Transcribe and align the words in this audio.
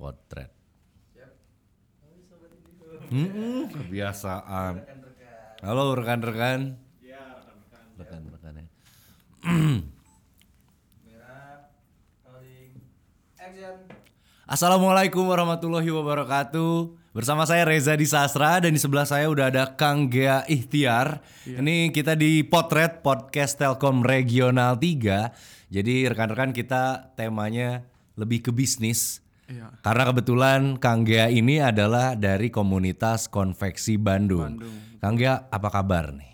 potret. 0.00 0.48
Hmm, 3.12 3.68
kebiasaan. 3.68 4.80
Halo 5.60 5.92
rekan-rekan. 5.92 6.80
Rekan-rekan 8.00 8.52
ya. 8.56 8.66
Assalamualaikum 14.50 15.28
warahmatullahi 15.30 15.92
wabarakatuh. 15.92 16.96
Bersama 17.14 17.46
saya 17.46 17.62
Reza 17.68 17.94
di 17.94 18.08
Sastra 18.08 18.58
dan 18.58 18.74
di 18.74 18.80
sebelah 18.82 19.06
saya 19.06 19.30
udah 19.30 19.46
ada 19.52 19.78
Kang 19.78 20.10
Gea 20.10 20.42
Ikhtiar. 20.48 21.22
Ini 21.46 21.94
kita 21.94 22.16
di 22.16 22.42
Potret 22.42 23.04
Podcast 23.04 23.60
Telkom 23.60 24.02
Regional 24.02 24.74
3. 24.74 25.70
Jadi 25.70 26.08
rekan-rekan 26.10 26.50
kita 26.50 27.14
temanya 27.14 27.86
lebih 28.18 28.48
ke 28.48 28.50
bisnis. 28.50 29.22
Iya. 29.50 29.66
Karena 29.82 30.02
kebetulan 30.06 30.60
Kang 30.78 31.02
Gea 31.02 31.26
ini 31.26 31.58
adalah 31.58 32.14
dari 32.14 32.54
komunitas 32.54 33.26
konveksi 33.26 33.98
Bandung. 33.98 34.62
Kang 35.02 35.18
Gea 35.18 35.50
apa 35.50 35.68
kabar 35.74 36.14
nih? 36.14 36.30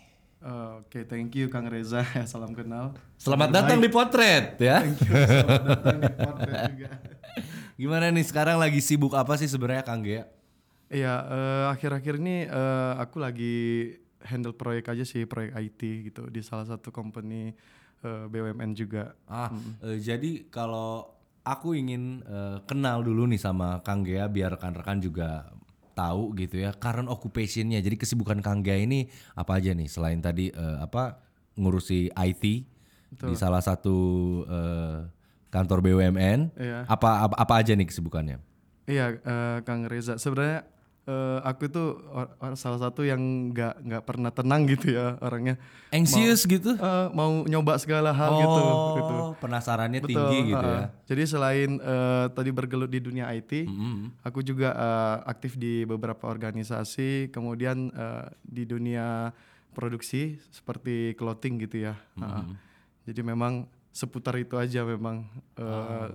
Oke, 0.87 1.03
thank 1.03 1.33
you 1.35 1.49
Kang 1.49 1.65
Reza. 1.67 2.05
Salam 2.31 2.53
kenal. 2.53 2.93
Selamat 3.17 3.49
datang 3.51 3.81
di 3.81 3.89
Potret 3.89 4.55
ya. 4.61 4.85
Selamat 4.85 5.61
datang 5.65 5.97
di 5.99 6.11
Potret 6.13 6.61
juga. 6.71 6.89
Gimana 7.81 8.05
nih 8.13 8.25
sekarang 8.25 8.57
lagi 8.61 8.79
sibuk 8.79 9.11
apa 9.17 9.35
sih 9.35 9.49
sebenarnya 9.49 9.83
Kang 9.83 10.05
Gea? 10.05 10.29
Iya, 10.87 11.13
eh, 11.27 11.65
akhir-akhir 11.73 12.21
ini 12.23 12.47
eh, 12.47 12.93
aku 13.01 13.19
lagi 13.19 13.57
handle 14.23 14.55
proyek 14.55 14.87
aja 14.93 15.03
sih, 15.03 15.27
proyek 15.27 15.57
IT 15.57 15.81
gitu 16.13 16.31
di 16.31 16.39
salah 16.39 16.63
satu 16.63 16.93
company 16.93 17.51
eh, 18.05 18.25
BUMN 18.31 18.71
juga. 18.77 19.17
Ah, 19.27 19.51
eh, 19.83 19.99
jadi 19.99 20.47
kalau 20.47 21.16
aku 21.47 21.77
ingin 21.79 22.21
eh, 22.27 22.57
kenal 22.67 23.01
dulu 23.01 23.25
nih 23.31 23.39
sama 23.39 23.79
Kang 23.81 24.03
Gea 24.03 24.27
biar 24.27 24.59
rekan-rekan 24.59 24.99
juga 24.99 25.47
tahu 25.97 26.37
gitu 26.37 26.61
ya 26.61 26.75
current 26.77 27.09
occupationnya. 27.09 27.81
Jadi 27.81 27.95
kesibukan 27.97 28.43
Kang 28.43 28.61
Gea 28.61 28.83
ini 28.83 29.09
apa 29.33 29.57
aja 29.57 29.73
nih 29.73 29.89
selain 29.89 30.19
tadi 30.21 30.51
eh, 30.51 30.77
apa 30.77 31.17
ngurusi 31.57 32.13
IT 32.13 32.43
di 33.17 33.35
salah 33.39 33.63
satu 33.63 33.97
eh, 34.45 34.99
kantor 35.49 35.79
BUMN. 35.81 36.39
Iya. 36.53 36.79
Apa, 36.85 37.25
apa 37.25 37.35
apa 37.39 37.53
aja 37.57 37.73
nih 37.73 37.87
kesibukannya? 37.89 38.37
Iya, 38.87 39.19
eh, 39.19 39.57
Kang 39.65 39.89
Reza. 39.89 40.15
Sebenarnya 40.21 40.67
eh, 41.07 41.39
aku 41.41 41.71
itu 41.71 41.83
or- 42.11 42.35
or- 42.43 42.59
salah 42.59 42.77
satu 42.83 43.07
yang 43.07 43.19
nggak 43.55 43.79
nggak 43.79 44.03
pernah 44.03 44.27
tenang 44.27 44.67
gitu 44.67 44.91
ya 44.91 45.15
orangnya. 45.23 45.55
Anxious 45.95 46.43
gitu? 46.43 46.75
Eh, 46.75 47.07
mau 47.15 47.47
nyoba 47.47 47.79
segala 47.79 48.11
hal 48.11 48.35
gitu. 48.43 48.59
gitu. 48.99 49.13
Oh, 49.15 49.31
penasarannya 49.39 50.03
tinggi 50.03 50.51
gitu 50.51 50.59
uh-uh. 50.59 50.83
ya. 50.83 50.85
Jadi 51.07 51.23
selain 51.23 51.71
eh, 51.79 52.25
tadi 52.35 52.49
bergelut 52.51 52.91
di 52.91 52.99
dunia 52.99 53.31
IT, 53.31 53.71
aku 54.21 54.43
juga 54.43 54.75
eh, 54.75 55.17
aktif 55.31 55.55
di 55.55 55.87
beberapa 55.87 56.27
organisasi, 56.27 57.31
kemudian 57.31 57.87
eh, 57.95 58.27
di 58.43 58.67
dunia 58.67 59.31
produksi 59.71 60.35
seperti 60.51 61.15
clothing 61.15 61.63
gitu 61.63 61.87
ya. 61.87 61.95
Uh-uh. 62.19 62.51
Jadi 63.07 63.23
memang 63.23 63.63
seputar 63.95 64.35
itu 64.35 64.59
aja 64.59 64.83
memang. 64.83 65.23
eh, 65.55 66.11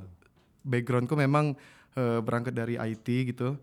Backgroundku 0.63 1.19
memang 1.19 1.59
eh, 1.98 2.20
berangkat 2.23 2.55
dari 2.55 2.79
IT 2.79 3.35
gitu. 3.35 3.59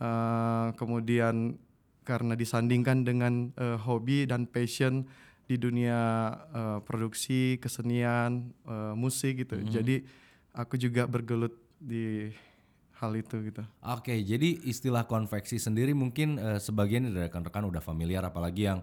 Eh, 0.00 0.68
kemudian 0.80 1.60
karena 2.08 2.32
disandingkan 2.32 3.04
dengan 3.04 3.52
eh, 3.52 3.76
hobi 3.76 4.24
dan 4.24 4.48
passion 4.48 5.04
di 5.44 5.60
dunia 5.60 6.32
eh, 6.56 6.78
produksi 6.80 7.60
kesenian 7.60 8.48
eh, 8.64 8.96
musik 8.96 9.44
gitu 9.44 9.60
jadi 9.60 10.00
aku 10.56 10.80
juga 10.80 11.04
bergelut 11.04 11.52
di 11.76 12.32
hal 12.96 13.12
itu 13.12 13.44
gitu 13.44 13.60
Oke, 13.84 14.24
jadi 14.24 14.64
istilah 14.64 15.04
konveksi 15.04 15.60
sendiri 15.60 15.92
mungkin 15.92 16.40
eh, 16.40 16.56
sebagian 16.56 17.12
dari 17.12 17.28
rekan-rekan 17.28 17.68
udah 17.68 17.84
familiar, 17.84 18.24
apalagi 18.24 18.72
yang 18.72 18.80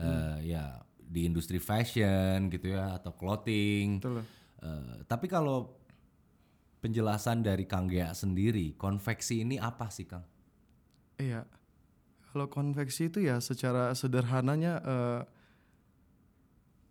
eh, 0.00 0.48
ya 0.48 0.80
di 0.96 1.28
industri 1.28 1.60
fashion 1.60 2.48
gitu 2.48 2.72
ya 2.72 2.96
atau 2.96 3.12
clothing. 3.12 4.00
Betul. 4.00 4.24
Eh, 4.64 4.96
tapi 5.04 5.28
kalau 5.28 5.76
penjelasan 6.80 7.44
dari 7.44 7.68
Kang 7.68 7.88
Gea 7.88 8.16
sendiri, 8.16 8.76
konveksi 8.76 9.44
ini 9.44 9.60
apa 9.60 9.92
sih 9.92 10.08
Kang? 10.08 10.24
Iya. 11.16 11.42
Kalau 12.30 12.50
konveksi 12.50 13.06
itu 13.06 13.22
ya 13.22 13.38
secara 13.38 13.94
sederhananya 13.94 14.82
eh, 14.82 15.20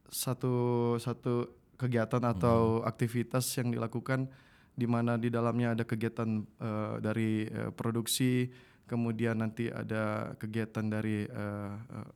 satu 0.07 0.55
satu 1.01 1.49
kegiatan 1.75 2.21
atau 2.23 2.79
aktivitas 2.85 3.43
yang 3.59 3.73
dilakukan 3.73 4.29
di 4.73 4.85
mana 4.87 5.19
di 5.19 5.27
dalamnya 5.27 5.75
ada 5.75 5.83
kegiatan 5.83 6.29
eh, 6.41 6.95
dari 7.01 7.43
eh, 7.43 7.69
produksi 7.73 8.47
kemudian 8.87 9.39
nanti 9.41 9.67
ada 9.67 10.31
kegiatan 10.37 10.85
dari 10.85 11.25
eh, 11.25 11.73
eh, 11.75 12.07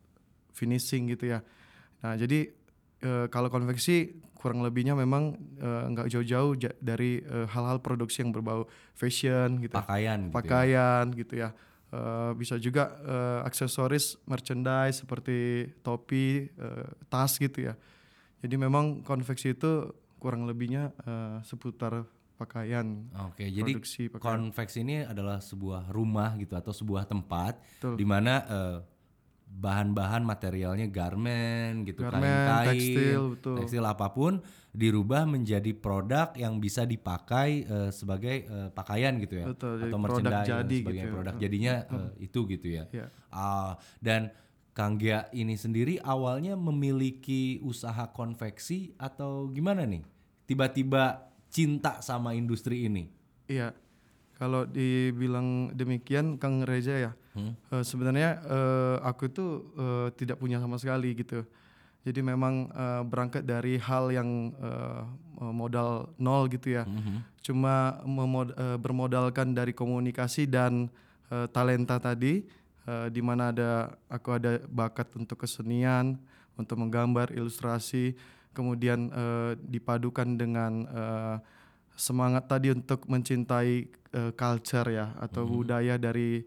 finishing 0.53 1.11
gitu 1.11 1.35
ya. 1.35 1.39
Nah 2.05 2.13
jadi 2.15 2.47
eh, 3.01 3.25
kalau 3.27 3.51
konveksi 3.51 4.13
kurang 4.37 4.61
lebihnya 4.61 4.93
memang 4.93 5.33
nggak 5.91 6.13
jauh-jauh 6.13 6.53
ja- 6.61 6.77
dari 6.77 7.25
hal-hal 7.25 7.81
produksi 7.81 8.21
yang 8.21 8.29
berbau 8.29 8.69
fashion 8.93 9.57
gitu 9.57 9.73
Pakaian 9.73 10.29
gitu 10.29 10.29
ya. 10.29 10.33
pakaian 10.37 11.05
gitu 11.09 11.33
ya 11.41 11.49
Eh, 11.87 12.31
bisa 12.35 12.59
juga 12.59 12.99
eh, 12.99 13.47
aksesoris 13.47 14.19
merchandise 14.27 15.07
seperti 15.07 15.71
topi 15.79 16.51
eh, 16.51 16.87
tas 17.07 17.39
gitu 17.39 17.71
ya. 17.71 17.79
Jadi 18.43 18.59
memang 18.59 18.99
konveksi 19.07 19.55
itu 19.55 19.95
kurang 20.19 20.43
lebihnya 20.43 20.91
eh, 21.07 21.39
seputar 21.47 22.03
pakaian 22.35 23.07
Oke, 23.31 23.47
jadi 23.47 23.71
pakaian. 24.11 24.19
konveksi 24.19 24.83
ini 24.83 25.07
adalah 25.07 25.39
sebuah 25.39 25.87
rumah 25.89 26.35
gitu 26.35 26.59
atau 26.59 26.75
sebuah 26.75 27.07
tempat 27.07 27.55
di 27.95 28.03
mana 28.03 28.33
eh, 28.43 28.77
bahan-bahan 29.47 30.21
materialnya 30.21 30.85
garment 30.85 31.87
gitu, 31.89 32.05
Garment, 32.05 32.21
kain-kain, 32.21 32.67
tekstil, 32.77 33.21
betul. 33.33 33.55
tekstil 33.57 33.85
apa 33.89 34.07
pun 34.13 34.37
dirubah 34.69 35.25
menjadi 35.25 35.73
produk 35.73 36.29
yang 36.37 36.61
bisa 36.61 36.85
dipakai 36.85 37.65
eh, 37.65 37.89
sebagai 37.89 38.45
eh, 38.45 38.69
pakaian 38.69 39.17
gitu 39.17 39.41
ya, 39.41 39.45
Betul, 39.49 39.89
atau 39.89 39.97
merchandise 39.97 40.45
jadi 40.45 40.77
sebagainya. 40.77 40.85
gitu 40.85 40.93
ya. 41.09 41.13
Produk 41.17 41.35
jadinya 41.41 41.73
eh, 41.89 42.11
itu 42.21 42.39
gitu 42.45 42.67
ya. 42.69 42.83
Iya. 42.93 43.05
Ah, 43.33 43.73
dan 43.97 44.29
Kang 44.77 45.01
Gia 45.01 45.25
ini 45.33 45.57
sendiri 45.57 45.97
awalnya 46.05 46.53
memiliki 46.53 47.57
usaha 47.65 48.13
konveksi 48.13 48.93
atau 49.01 49.49
gimana 49.49 49.89
nih? 49.89 50.05
Tiba-tiba 50.45 51.33
cinta 51.49 51.97
sama 52.05 52.37
industri 52.37 52.85
ini. 52.85 53.09
Iya, 53.49 53.73
kalau 54.37 54.69
dibilang 54.69 55.73
demikian 55.73 56.37
Kang 56.37 56.61
Reza 56.61 56.93
ya, 56.93 57.11
eh, 57.71 57.83
sebenarnya 57.83 58.29
eh, 58.43 58.95
aku 59.01 59.29
itu 59.29 59.45
eh, 59.75 60.07
tidak 60.15 60.37
punya 60.37 60.57
sama 60.57 60.75
sekali 60.75 61.13
gitu. 61.13 61.45
Jadi 62.03 62.19
memang 62.23 62.71
eh, 62.71 63.01
berangkat 63.03 63.43
dari 63.43 63.75
hal 63.77 64.09
yang 64.09 64.29
eh, 64.57 65.01
modal 65.51 66.09
nol 66.17 66.47
gitu 66.47 66.79
ya. 66.79 66.83
Cuma 67.41 67.99
memod- 68.03 68.55
eh, 68.55 68.77
bermodalkan 68.77 69.51
dari 69.51 69.71
komunikasi 69.71 70.47
dan 70.47 70.87
eh, 71.27 71.47
talenta 71.51 71.99
tadi, 71.99 72.43
eh, 72.83 73.07
di 73.11 73.21
mana 73.23 73.51
ada 73.51 73.71
aku 74.07 74.35
ada 74.35 74.59
bakat 74.67 75.11
untuk 75.15 75.43
kesenian, 75.43 76.15
untuk 76.55 76.79
menggambar, 76.79 77.31
ilustrasi, 77.35 78.15
kemudian 78.51 79.11
eh, 79.11 79.51
dipadukan 79.61 80.25
dengan 80.33 80.87
eh, 80.87 81.37
semangat 81.97 82.45
tadi 82.47 82.71
untuk 82.71 83.03
mencintai 83.09 83.73
eh, 83.89 84.31
culture 84.33 84.89
ya 84.89 85.11
atau 85.17 85.43
budaya 85.49 85.97
dari 85.97 86.41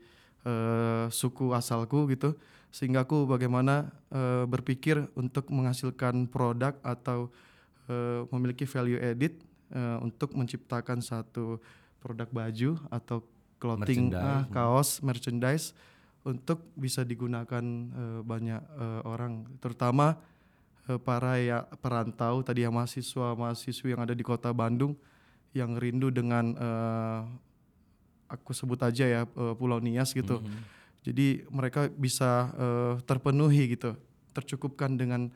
eh, 0.44 1.06
suku 1.10 1.52
asalku 1.52 2.08
gitu 2.12 2.36
sehingga 2.70 3.02
aku 3.02 3.26
bagaimana 3.26 3.90
eh, 4.14 4.46
berpikir 4.46 5.10
untuk 5.18 5.50
menghasilkan 5.50 6.30
produk 6.30 6.78
atau 6.86 7.28
eh, 7.90 8.22
memiliki 8.30 8.64
value 8.64 9.02
edit 9.02 9.42
eh, 9.74 9.98
untuk 10.00 10.32
menciptakan 10.38 11.02
satu 11.02 11.58
produk 12.00 12.30
baju 12.30 12.78
atau 12.88 13.26
clothing 13.60 14.16
ah, 14.16 14.48
kaos 14.48 15.04
merchandise 15.04 15.76
untuk 16.24 16.64
bisa 16.78 17.04
digunakan 17.04 17.64
eh, 17.90 18.20
banyak 18.24 18.62
eh, 18.62 19.00
orang. 19.04 19.44
Terutama 19.58 20.16
eh, 20.88 21.00
para 21.00 21.36
ya 21.42 21.66
perantau 21.82 22.40
tadi 22.46 22.64
yang 22.64 22.72
mahasiswa 22.76 23.36
mahasiswi 23.36 23.92
yang 23.92 24.02
ada 24.06 24.14
di 24.14 24.24
kota 24.24 24.54
Bandung 24.54 24.96
yang 25.50 25.74
rindu 25.74 26.14
dengan 26.14 26.54
eh, 26.54 27.20
aku 28.30 28.54
sebut 28.54 28.78
aja 28.86 29.04
ya 29.04 29.20
eh, 29.26 29.54
Pulau 29.58 29.82
Nias 29.82 30.14
gitu. 30.14 30.38
Jadi 31.02 31.42
mereka 31.50 31.90
bisa 31.90 32.54
eh, 32.54 32.94
terpenuhi 33.02 33.74
gitu, 33.74 33.98
tercukupkan 34.32 34.94
dengan 34.94 35.28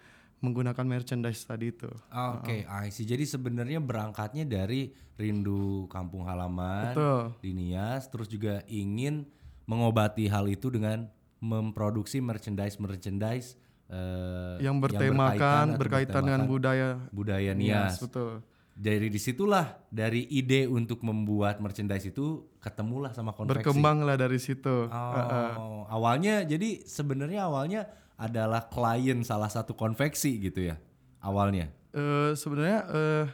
menggunakan 0.44 0.84
merchandise 0.84 1.42
tadi 1.48 1.72
itu. 1.72 1.88
Oke, 2.12 2.68
I 2.68 2.92
see. 2.92 3.08
Jadi 3.08 3.24
sebenarnya 3.24 3.80
berangkatnya 3.80 4.44
dari 4.44 4.92
rindu 5.16 5.88
kampung 5.88 6.28
halaman 6.28 6.92
Betul. 6.92 7.22
di 7.40 7.50
Nias, 7.56 8.12
terus 8.12 8.28
juga 8.28 8.60
ingin 8.68 9.24
mengobati 9.64 10.28
hal 10.28 10.44
itu 10.52 10.68
dengan 10.68 11.08
memproduksi 11.40 12.20
merchandise 12.20 12.76
merchandise 12.76 13.56
eh, 13.88 14.60
yang 14.60 14.80
bertemakan 14.80 15.76
atau 15.76 15.80
berkaitan 15.80 16.22
dengan 16.24 16.44
bertemakan 16.44 16.52
budaya 16.52 16.88
budaya 17.08 17.52
Nias, 17.56 17.96
Nias. 17.96 18.04
betul. 18.04 18.44
Dari 18.74 19.06
di 19.06 19.22
situlah 19.22 19.78
dari 19.86 20.26
ide 20.34 20.66
untuk 20.66 21.06
membuat 21.06 21.62
merchandise 21.62 22.10
itu 22.10 22.42
ketemulah 22.58 23.14
sama 23.14 23.30
konveksi. 23.30 23.62
Berkembanglah 23.62 24.18
dari 24.18 24.42
situ. 24.42 24.90
Oh, 24.90 25.86
awalnya 25.86 26.42
jadi 26.42 26.82
sebenarnya 26.82 27.46
awalnya 27.46 27.86
adalah 28.18 28.66
klien 28.66 29.22
salah 29.22 29.50
satu 29.50 29.78
konveksi 29.78 30.38
gitu 30.42 30.74
ya 30.74 30.76
awalnya. 31.22 31.70
Eh, 31.94 32.34
sebenarnya 32.34 32.80
eh, 32.90 33.26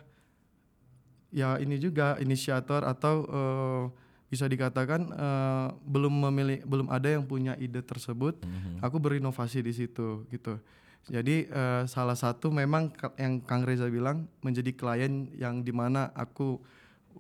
ya 1.33 1.57
ini 1.57 1.81
juga 1.81 2.21
inisiator 2.21 2.85
atau 2.85 3.25
eh, 3.25 3.85
bisa 4.29 4.45
dikatakan 4.47 5.01
eh, 5.11 5.69
belum 5.89 6.31
memilih 6.31 6.63
belum 6.69 6.87
ada 6.93 7.09
yang 7.11 7.25
punya 7.25 7.57
ide 7.57 7.81
tersebut. 7.81 8.45
Aku 8.85 9.01
berinovasi 9.01 9.65
di 9.65 9.73
situ 9.73 10.29
gitu. 10.29 10.61
Jadi 11.07 11.45
eh, 11.45 11.83
salah 11.87 12.15
satu 12.15 12.49
memang 12.49 12.91
yang 13.17 13.41
Kang 13.41 13.63
Reza 13.63 13.87
bilang 13.87 14.25
menjadi 14.41 14.71
klien 14.71 15.13
yang 15.35 15.61
di 15.61 15.71
mana 15.71 16.13
aku 16.13 16.61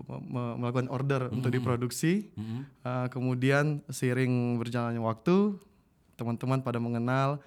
me- 0.01 0.23
me- 0.23 0.57
melakukan 0.57 0.87
order 0.89 1.27
untuk 1.29 1.49
diproduksi. 1.51 2.29
Eh, 2.81 3.07
kemudian 3.09 3.65
seiring 3.87 4.31
berjalannya 4.57 5.01
waktu 5.01 5.57
teman-teman 6.15 6.61
pada 6.61 6.77
mengenal 6.77 7.41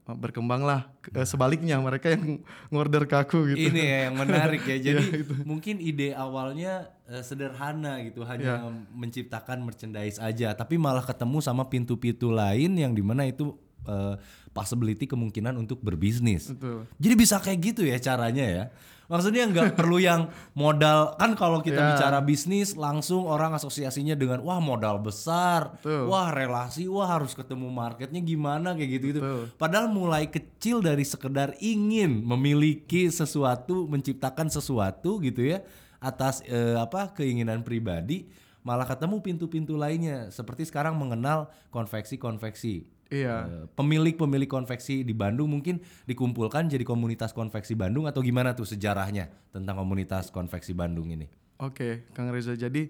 eh, 0.00 0.16
berkembanglah 0.16 0.88
eh, 1.10 1.22
sebaliknya 1.22 1.76
mereka 1.76 2.10
yang 2.10 2.40
ngorder 2.68 3.04
ke 3.04 3.16
aku 3.16 3.50
gitu. 3.50 3.68
Ini 3.68 3.82
ya 3.82 3.98
yang 4.08 4.16
menarik 4.16 4.62
ya. 4.64 4.76
Jadi 4.86 5.04
mungkin 5.42 5.76
ide 5.78 6.14
awalnya 6.14 6.88
eh, 7.04 7.20
sederhana 7.20 8.00
gitu, 8.00 8.22
hanya 8.24 8.62
menciptakan 8.94 9.60
merchandise 9.60 10.16
aja, 10.16 10.54
tapi 10.54 10.78
malah 10.78 11.02
ketemu 11.02 11.42
sama 11.42 11.66
pintu-pintu 11.66 12.30
lain 12.30 12.72
yang 12.72 12.94
di 12.94 13.02
mana 13.02 13.26
itu 13.26 13.52
eh, 13.84 14.14
possibility 14.50 15.06
kemungkinan 15.06 15.54
untuk 15.54 15.78
berbisnis. 15.80 16.50
Betul. 16.50 16.84
Jadi 16.98 17.14
bisa 17.14 17.38
kayak 17.38 17.58
gitu 17.62 17.82
ya 17.86 17.96
caranya 17.96 18.46
ya. 18.46 18.64
Maksudnya 19.06 19.42
nggak 19.50 19.74
perlu 19.78 19.98
yang 19.98 20.30
modal 20.54 21.18
kan 21.18 21.34
kalau 21.34 21.58
kita 21.58 21.82
Ya. 21.82 21.88
bicara 21.94 22.22
bisnis 22.22 22.78
langsung 22.78 23.26
orang 23.26 23.50
asosiasinya 23.52 24.14
dengan 24.14 24.38
wah 24.42 24.62
modal 24.62 25.02
besar, 25.02 25.74
Betul. 25.82 26.06
wah 26.06 26.30
relasi, 26.30 26.86
wah 26.86 27.10
harus 27.10 27.34
ketemu 27.34 27.66
marketnya 27.70 28.22
gimana 28.22 28.70
kayak 28.74 28.90
gitu 28.96 29.04
gitu. 29.10 29.20
Betul. 29.22 29.42
Padahal 29.58 29.90
mulai 29.90 30.30
kecil 30.30 30.78
dari 30.78 31.02
sekedar 31.02 31.58
ingin 31.58 32.22
memiliki 32.22 33.10
sesuatu, 33.10 33.90
menciptakan 33.90 34.46
sesuatu 34.46 35.18
gitu 35.18 35.42
ya 35.42 35.66
atas 35.98 36.40
eh, 36.46 36.78
apa 36.78 37.10
keinginan 37.10 37.66
pribadi, 37.66 38.30
malah 38.62 38.86
ketemu 38.86 39.18
pintu-pintu 39.20 39.74
lainnya 39.74 40.30
seperti 40.30 40.70
sekarang 40.70 40.94
mengenal 40.94 41.50
konveksi-konveksi. 41.74 42.99
Iya. 43.10 43.36
Eh, 43.44 43.64
Pemilik-pemilik 43.74 44.46
konveksi 44.46 45.02
di 45.02 45.10
Bandung 45.10 45.50
mungkin 45.50 45.82
dikumpulkan 46.06 46.70
jadi 46.70 46.86
komunitas 46.86 47.34
konveksi 47.34 47.74
Bandung 47.74 48.06
atau 48.06 48.22
gimana 48.22 48.54
tuh 48.54 48.64
sejarahnya 48.64 49.26
tentang 49.50 49.76
komunitas 49.82 50.30
konveksi 50.30 50.70
Bandung 50.70 51.10
ini? 51.10 51.26
Oke, 51.58 52.06
Kang 52.14 52.30
Reza. 52.30 52.54
Jadi 52.54 52.88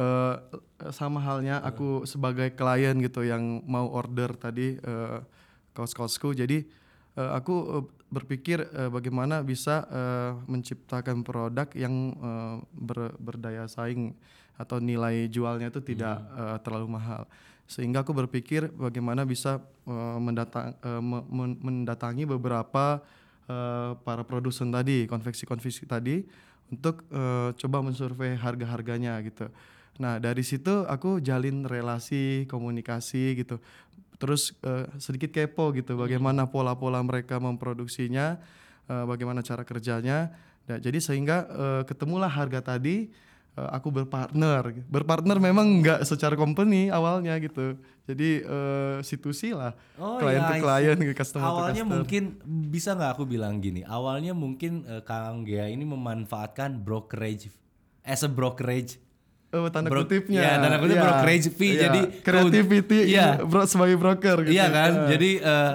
eh, 0.00 0.34
sama 0.90 1.20
halnya 1.20 1.60
aku 1.60 2.08
sebagai 2.08 2.56
klien 2.56 2.96
gitu 3.04 3.22
yang 3.22 3.60
mau 3.68 3.86
order 3.92 4.32
tadi 4.34 4.80
eh, 4.80 5.18
kaos-kaosku. 5.76 6.32
Jadi 6.32 6.64
eh, 7.14 7.30
aku 7.36 7.84
berpikir 8.08 8.64
eh, 8.72 8.88
bagaimana 8.88 9.44
bisa 9.44 9.84
eh, 9.92 10.32
menciptakan 10.48 11.20
produk 11.20 11.68
yang 11.76 11.94
eh, 12.16 12.56
ber- 12.72 13.14
berdaya 13.20 13.68
saing 13.68 14.16
atau 14.58 14.80
nilai 14.82 15.28
jualnya 15.28 15.68
itu 15.70 15.84
tidak 15.84 16.24
eh, 16.34 16.56
terlalu 16.64 16.96
mahal. 16.96 17.28
Sehingga 17.68 18.00
aku 18.00 18.16
berpikir 18.16 18.72
bagaimana 18.72 19.28
bisa 19.28 19.60
eh, 19.84 20.18
mendatang 20.18 20.72
eh, 20.80 21.02
me- 21.04 21.26
men- 21.28 21.60
mendatangi 21.60 22.24
beberapa 22.24 23.04
eh, 23.44 23.92
para 24.00 24.24
produsen 24.24 24.72
tadi, 24.72 25.04
konveksi-konveksi 25.04 25.84
tadi 25.84 26.24
untuk 26.68 27.00
coba 27.56 27.80
mensurvei 27.80 28.36
harga-harganya 28.36 29.16
gitu. 29.24 29.48
Nah 30.04 30.20
dari 30.20 30.44
situ 30.44 30.84
aku 30.84 31.16
jalin 31.16 31.64
relasi 31.64 32.44
komunikasi 32.44 33.40
gitu. 33.40 33.56
Terus 34.20 34.52
sedikit 35.00 35.32
kepo 35.32 35.72
gitu, 35.72 35.96
bagaimana 35.96 36.44
pola-pola 36.44 37.00
mereka 37.00 37.40
memproduksinya, 37.40 38.36
bagaimana 38.84 39.40
cara 39.40 39.64
kerjanya. 39.64 40.28
Nah, 40.68 40.76
jadi 40.76 41.00
sehingga 41.00 41.48
eh, 41.48 41.82
ketemulah 41.88 42.28
harga 42.28 42.76
tadi. 42.76 43.08
Eh, 43.58 43.68
aku 43.68 43.90
berpartner, 43.90 44.86
berpartner 44.86 45.36
memang 45.36 45.82
nggak 45.82 46.00
secara 46.02 46.32
company 46.32 46.86
awalnya 46.88 47.34
gitu. 47.38 47.74
Jadi 48.06 48.40
situsi 49.02 49.52
lah, 49.52 49.76
klien 49.96 50.38
ya, 50.38 50.48
to 50.48 50.54
I 50.54 50.60
klien, 50.60 50.96
see. 50.96 51.12
customer 51.12 51.44
to 51.44 51.50
Awalnya 51.50 51.82
customer. 51.82 51.94
mungkin 51.98 52.22
bisa 52.66 52.94
nggak 52.94 53.10
aku 53.12 53.24
bilang 53.26 53.58
gini. 53.58 53.82
Awalnya 53.82 54.32
mungkin 54.32 54.86
eh, 54.86 55.02
Kang 55.02 55.42
Gea 55.42 55.66
ini 55.66 55.84
memanfaatkan 55.84 56.78
brokerage 56.78 57.52
as 58.00 58.22
a 58.22 58.30
brokerage. 58.30 58.96
Oh, 59.48 59.64
tanda 59.66 59.88
Bro- 59.88 60.04
kutipnya. 60.04 60.40
ya, 60.40 60.52
tanda 60.58 60.76
kutip 60.76 60.92
Iya, 60.94 61.04
brokerage 61.04 61.48
fee. 61.50 61.68
iya. 61.70 61.80
Jadi 61.84 62.00
creativity 62.20 62.98
Iya. 63.08 63.26
bro, 63.42 63.64
sebagai 63.64 63.96
broker 63.96 64.44
gitu. 64.44 64.52
Iya 64.52 64.66
kan? 64.68 64.90
Eh, 64.94 65.08
Jadi 65.08 65.30
eh, 65.40 65.72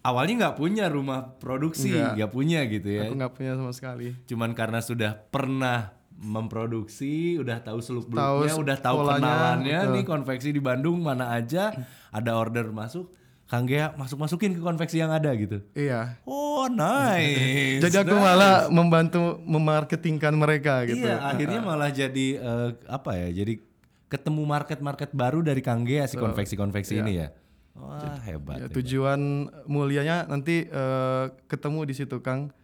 awalnya 0.00 0.34
nggak 0.40 0.56
punya 0.56 0.84
rumah 0.86 1.34
produksi, 1.34 1.90
nggak 1.90 2.28
punya 2.28 2.62
gitu 2.66 2.86
ya. 2.86 3.06
aku 3.06 3.14
nggak 3.14 3.32
punya 3.32 3.52
sama 3.54 3.70
sekali. 3.70 4.14
Cuman 4.24 4.50
karena 4.52 4.78
sudah 4.78 5.14
pernah 5.24 5.90
memproduksi, 6.14 7.36
udah 7.42 7.58
tahu 7.60 7.78
seluk 7.82 8.06
beluknya, 8.06 8.54
udah 8.54 8.76
tahu 8.78 8.98
kenalannya 9.02 9.80
betul. 9.82 9.94
nih 9.98 10.04
konveksi 10.06 10.48
di 10.54 10.62
Bandung 10.62 11.02
mana 11.02 11.34
aja 11.34 11.74
ada 12.14 12.30
order 12.38 12.70
masuk, 12.70 13.10
Kang 13.44 13.68
Gea 13.68 13.92
masuk 13.98 14.16
masukin 14.22 14.56
ke 14.56 14.60
konveksi 14.62 15.02
yang 15.02 15.12
ada 15.12 15.28
gitu. 15.36 15.60
Iya. 15.76 16.22
Oh 16.24 16.70
nice. 16.70 17.82
Jadi 17.82 17.96
aku 18.06 18.16
nice. 18.16 18.24
malah 18.24 18.54
membantu 18.72 19.36
memarketingkan 19.44 20.32
mereka 20.32 20.86
gitu. 20.88 21.04
Iya, 21.04 21.20
akhirnya 21.20 21.60
malah 21.60 21.90
jadi 21.92 22.26
eh, 22.40 22.70
apa 22.88 23.18
ya? 23.20 23.44
Jadi 23.44 23.60
ketemu 24.08 24.42
market-market 24.46 25.10
baru 25.12 25.42
dari 25.42 25.60
Kang 25.60 25.84
Gea 25.84 26.06
si 26.08 26.16
konveksi-konveksi 26.16 27.02
ini 27.02 27.12
ya. 27.20 27.28
Wah, 27.74 28.22
hebat. 28.22 28.62
Ya, 28.62 28.70
hebat. 28.70 28.74
tujuan 28.80 29.50
mulianya 29.66 30.30
nanti 30.30 30.64
eh, 30.70 31.24
ketemu 31.50 31.84
di 31.84 31.94
situ 31.98 32.22
Kang 32.24 32.54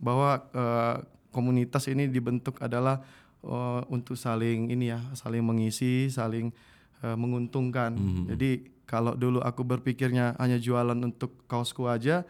bahwa 0.00 0.50
eh, 0.50 0.96
komunitas 1.34 1.90
ini 1.90 2.06
dibentuk 2.06 2.62
adalah 2.62 3.02
eh, 3.42 3.82
untuk 3.90 4.14
saling 4.14 4.70
ini 4.70 4.94
ya, 4.94 5.02
saling 5.18 5.42
mengisi, 5.42 6.06
saling 6.06 6.54
eh, 7.02 7.16
menguntungkan. 7.18 7.98
Jadi 8.30 8.70
kalau 8.86 9.18
dulu 9.18 9.42
aku 9.42 9.66
berpikirnya 9.66 10.38
hanya 10.38 10.62
jualan 10.62 10.96
untuk 11.02 11.42
kaosku 11.50 11.90
aja, 11.90 12.22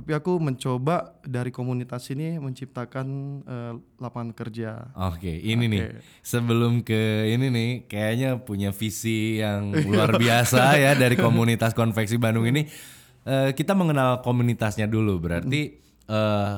tapi 0.00 0.16
aku 0.16 0.40
mencoba 0.40 1.12
dari 1.20 1.52
komunitas 1.52 2.08
ini 2.08 2.40
menciptakan 2.40 3.06
eh, 3.44 3.74
lapangan 4.00 4.32
kerja. 4.32 4.96
Oke, 4.96 5.28
ini 5.28 5.68
nih 5.68 6.00
sebelum 6.24 6.80
ke 6.80 7.28
ini 7.28 7.52
nih, 7.52 7.70
kayaknya 7.84 8.40
punya 8.40 8.72
visi 8.72 9.44
yang 9.44 9.76
luar 9.92 10.16
biasa 10.16 10.80
ya 10.80 10.96
dari 10.96 11.20
komunitas 11.20 11.76
konveksi 11.76 12.16
Bandung 12.16 12.48
ini. 12.48 12.64
Eh, 13.28 13.52
kita 13.52 13.76
mengenal 13.76 14.24
komunitasnya 14.24 14.88
dulu, 14.88 15.20
berarti 15.20 15.76
eh, 16.08 16.56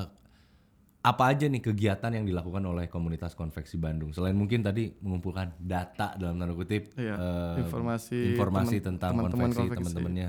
apa 1.02 1.34
aja 1.34 1.50
nih 1.50 1.58
kegiatan 1.58 2.14
yang 2.14 2.22
dilakukan 2.22 2.62
oleh 2.62 2.86
komunitas 2.86 3.34
konveksi 3.34 3.74
Bandung? 3.74 4.14
Selain 4.14 4.38
mungkin 4.38 4.62
tadi 4.62 4.94
mengumpulkan 5.02 5.50
data 5.58 6.14
dalam 6.14 6.38
tanda 6.38 6.54
kutip, 6.54 6.94
Iya, 6.94 7.18
eh, 7.18 7.66
informasi 7.66 8.18
informasi 8.32 8.76
teman- 8.78 8.86
tentang 8.86 9.10
teman-teman 9.18 9.50
konveksi 9.50 9.58
konveksi. 9.58 9.78
teman-temannya, 9.82 10.26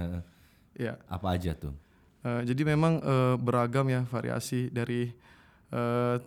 Ya. 0.73 0.93
apa 1.05 1.27
aja 1.29 1.53
tuh? 1.53 1.77
Eh, 2.25 2.41
jadi 2.49 2.61
memang 2.73 2.97
eh, 3.05 3.35
beragam 3.37 3.85
ya 3.85 4.01
variasi 4.09 4.73
dari 4.73 5.13
eh, 5.69 6.17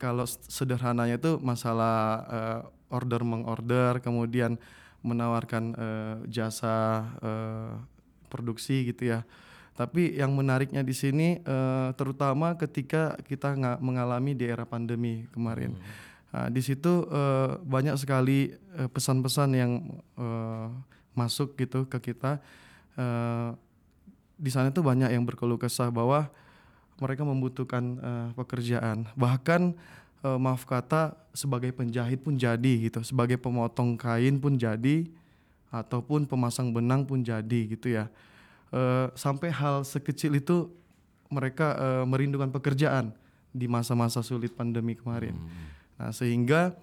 kalau 0.00 0.24
sederhananya 0.28 1.20
itu 1.20 1.36
masalah 1.44 1.96
eh, 2.24 2.60
order 2.88 3.20
mengorder, 3.20 4.00
kemudian 4.00 4.56
menawarkan 5.04 5.64
eh, 5.76 6.16
jasa 6.32 7.04
eh, 7.20 7.72
produksi 8.32 8.88
gitu 8.88 9.12
ya. 9.12 9.20
Tapi 9.74 10.14
yang 10.14 10.30
menariknya 10.38 10.86
di 10.86 10.94
sini 10.94 11.42
eh, 11.42 11.88
terutama 11.98 12.54
ketika 12.54 13.18
kita 13.26 13.58
nggak 13.58 13.78
mengalami 13.82 14.30
di 14.38 14.46
era 14.46 14.62
pandemi 14.62 15.26
kemarin. 15.34 15.74
Nah, 16.30 16.46
di 16.46 16.62
situ 16.62 17.06
eh, 17.10 17.58
banyak 17.58 17.98
sekali 17.98 18.54
eh, 18.54 18.88
pesan-pesan 18.90 19.50
yang 19.54 19.82
eh, 20.14 20.66
masuk 21.18 21.58
gitu 21.58 21.90
ke 21.90 21.98
kita. 22.10 22.38
Eh, 22.94 23.50
di 24.34 24.50
sana 24.50 24.70
tuh 24.70 24.86
banyak 24.86 25.10
yang 25.10 25.26
berkeluh 25.26 25.58
kesah 25.58 25.90
bahwa 25.90 26.30
mereka 27.02 27.26
membutuhkan 27.26 27.84
eh, 27.98 28.28
pekerjaan. 28.38 29.10
Bahkan 29.18 29.74
eh, 30.22 30.38
maaf 30.38 30.62
kata 30.70 31.18
sebagai 31.34 31.74
penjahit 31.74 32.22
pun 32.22 32.38
jadi 32.38 32.86
gitu, 32.86 33.02
sebagai 33.02 33.42
pemotong 33.42 33.98
kain 33.98 34.38
pun 34.38 34.54
jadi 34.54 35.10
ataupun 35.74 36.30
pemasang 36.30 36.70
benang 36.70 37.02
pun 37.02 37.26
jadi 37.26 37.60
gitu 37.74 37.90
ya. 37.90 38.06
Eh, 38.74 39.06
sampai 39.14 39.54
hal 39.54 39.86
sekecil 39.86 40.34
itu 40.34 40.66
mereka 41.30 41.78
eh, 41.78 42.04
merindukan 42.10 42.50
pekerjaan 42.50 43.14
di 43.54 43.70
masa-masa 43.70 44.18
sulit 44.18 44.50
pandemi 44.50 44.98
kemarin. 44.98 45.38
Nah, 45.94 46.10
sehingga 46.10 46.74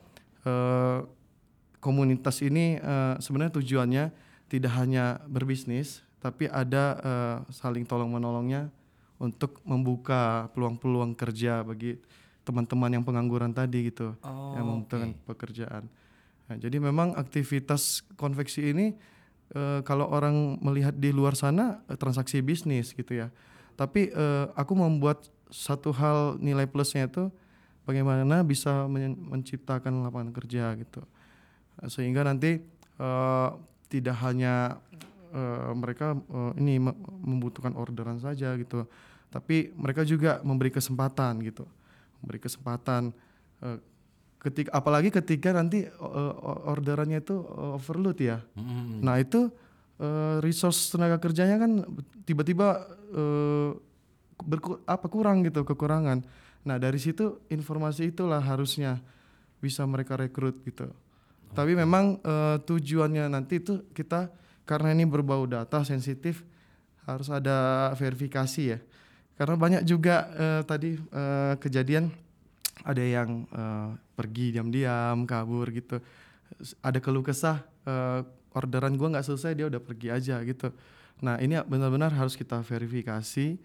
eh, 0.48 1.00
komunitas 1.84 2.40
ini 2.40 2.80
eh, 2.80 3.16
sebenarnya 3.20 3.60
tujuannya 3.60 4.06
tidak 4.48 4.72
hanya 4.80 5.20
berbisnis, 5.28 6.00
tapi 6.24 6.48
ada 6.48 6.96
eh, 7.04 7.38
saling 7.52 7.84
tolong 7.84 8.08
menolongnya 8.08 8.72
untuk 9.20 9.60
membuka 9.68 10.48
peluang-peluang 10.56 11.12
kerja 11.12 11.60
bagi 11.68 12.00
teman-teman 12.48 12.90
yang 12.90 13.04
pengangguran 13.04 13.52
tadi 13.52 13.92
gitu 13.92 14.16
Oh, 14.24 14.56
yang 14.56 14.64
membutuhkan 14.64 15.12
pekerjaan. 15.28 15.92
Nah, 16.48 16.56
jadi 16.56 16.80
memang 16.80 17.20
aktivitas 17.20 18.00
konveksi 18.16 18.72
ini 18.72 18.96
eh, 19.56 19.80
kalau 19.84 20.08
orang 20.08 20.58
melihat 20.60 20.96
di 20.96 21.12
luar 21.12 21.36
sana 21.36 21.84
eh, 21.88 21.98
transaksi 22.00 22.40
bisnis 22.40 22.96
gitu 22.96 23.16
ya. 23.16 23.28
Tapi 23.76 24.12
eh, 24.12 24.46
aku 24.56 24.74
membuat 24.76 25.28
satu 25.52 25.92
hal 25.92 26.40
nilai 26.40 26.68
plusnya 26.68 27.12
itu 27.12 27.28
bagaimana 27.84 28.40
bisa 28.46 28.88
men- 28.88 29.20
menciptakan 29.20 30.06
lapangan 30.08 30.32
kerja 30.32 30.76
gitu. 30.80 31.04
Sehingga 31.88 32.24
nanti 32.24 32.62
eh, 32.98 33.50
tidak 33.92 34.16
hanya 34.24 34.80
eh, 35.36 35.72
mereka 35.76 36.16
eh, 36.16 36.52
ini 36.62 36.80
me- 36.80 37.00
membutuhkan 37.24 37.76
orderan 37.76 38.20
saja 38.24 38.56
gitu, 38.56 38.88
tapi 39.32 39.72
mereka 39.76 40.04
juga 40.04 40.44
memberi 40.44 40.72
kesempatan 40.72 41.40
gitu, 41.44 41.64
memberi 42.24 42.40
kesempatan 42.40 43.12
ketika 44.42 44.74
apalagi 44.74 45.14
ketika 45.14 45.54
nanti 45.54 45.86
eh, 45.86 46.34
orderannya 46.66 47.22
itu 47.22 47.46
eh, 47.46 47.78
overload 47.78 48.18
ya. 48.18 48.42
Mm-mm. 48.58 49.06
Nah 49.06 49.22
itu 49.22 49.54
eh, 50.02 50.42
resource 50.42 50.90
tenaga 50.90 51.22
kerjanya 51.22 51.62
kan 51.62 51.86
tiba-tiba 52.26 52.90
eh, 53.14 53.70
berku- 54.42 54.82
apa 54.90 55.06
kurang 55.06 55.46
gitu 55.46 55.62
kekurangan. 55.62 56.26
Nah 56.66 56.76
dari 56.82 56.98
situ 56.98 57.38
informasi 57.54 58.10
itulah 58.10 58.42
harusnya 58.42 58.98
bisa 59.62 59.86
mereka 59.86 60.18
rekrut 60.18 60.58
gitu. 60.66 60.90
Tapi 61.54 61.78
memang 61.78 62.18
eh, 62.26 62.58
tujuannya 62.66 63.30
nanti 63.30 63.62
itu 63.62 63.86
kita 63.94 64.34
karena 64.66 64.98
ini 64.98 65.06
berbau 65.06 65.46
data 65.46 65.86
sensitif 65.86 66.42
harus 67.06 67.30
ada 67.30 67.92
verifikasi 67.94 68.62
ya. 68.74 68.80
Karena 69.38 69.58
banyak 69.58 69.82
juga 69.86 70.30
eh, 70.34 70.62
tadi 70.66 70.98
eh, 70.98 71.54
kejadian 71.62 72.10
ada 72.82 73.04
yang 73.04 73.46
eh, 73.50 73.90
pergi 74.14 74.56
diam-diam 74.58 75.26
kabur 75.26 75.70
gitu. 75.70 76.02
Ada 76.82 77.00
keluh 77.00 77.24
kesah 77.24 77.62
eh, 77.86 78.22
orderan 78.52 78.98
gua 79.00 79.16
nggak 79.18 79.26
selesai 79.26 79.56
dia 79.56 79.66
udah 79.72 79.82
pergi 79.82 80.08
aja 80.12 80.42
gitu. 80.44 80.74
Nah 81.22 81.38
ini 81.38 81.56
benar-benar 81.64 82.12
harus 82.14 82.34
kita 82.34 82.60
verifikasi 82.62 83.58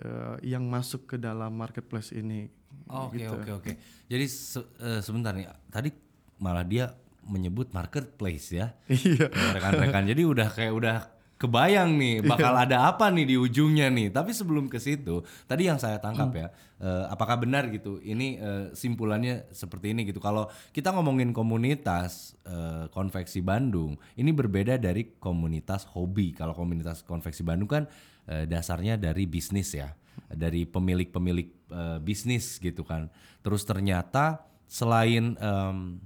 eh, 0.00 0.34
yang 0.44 0.64
masuk 0.66 1.14
ke 1.14 1.16
dalam 1.16 1.52
marketplace 1.54 2.12
ini. 2.12 2.48
Oke 2.86 3.18
gitu. 3.24 3.34
oke 3.34 3.50
oke. 3.62 3.72
Jadi 4.06 4.24
se- 4.28 4.70
eh, 4.80 5.00
sebentar 5.00 5.32
nih. 5.34 5.48
Tadi 5.70 5.90
malah 6.40 6.64
dia 6.66 6.92
menyebut 7.26 7.74
marketplace 7.74 8.54
ya. 8.54 8.70
Iya. 8.92 9.28
rekan-rekan. 9.30 10.06
Jadi 10.06 10.22
udah 10.22 10.48
kayak 10.54 10.72
udah 10.72 10.96
kebayang 11.36 12.00
nih 12.00 12.24
bakal 12.24 12.56
ada 12.56 12.88
apa 12.88 13.12
nih 13.12 13.28
di 13.28 13.36
ujungnya 13.36 13.92
nih. 13.92 14.08
Tapi 14.08 14.32
sebelum 14.32 14.72
ke 14.72 14.80
situ, 14.80 15.20
tadi 15.44 15.68
yang 15.68 15.76
saya 15.76 16.00
tangkap 16.00 16.32
ya, 16.32 16.48
eh, 16.80 17.04
apakah 17.12 17.40
benar 17.44 17.68
gitu? 17.68 18.00
Ini 18.00 18.28
eh, 18.40 18.64
simpulannya 18.72 19.48
seperti 19.52 19.92
ini 19.92 20.08
gitu. 20.08 20.20
Kalau 20.20 20.48
kita 20.72 20.96
ngomongin 20.96 21.36
komunitas 21.36 22.34
eh, 22.48 22.88
konveksi 22.88 23.44
Bandung, 23.44 24.00
ini 24.16 24.32
berbeda 24.32 24.80
dari 24.80 25.16
komunitas 25.20 25.84
hobi. 25.92 26.32
Kalau 26.32 26.56
komunitas 26.56 27.04
konveksi 27.04 27.44
Bandung 27.44 27.68
kan 27.68 27.84
eh, 28.26 28.48
dasarnya 28.48 28.96
dari 28.96 29.28
bisnis 29.28 29.76
ya, 29.76 29.92
dari 30.32 30.64
pemilik-pemilik 30.64 31.48
eh, 31.70 31.98
bisnis 32.00 32.56
gitu 32.58 32.80
kan. 32.80 33.12
Terus 33.44 33.62
ternyata 33.62 34.42
selain 34.66 35.38
em, 35.38 36.02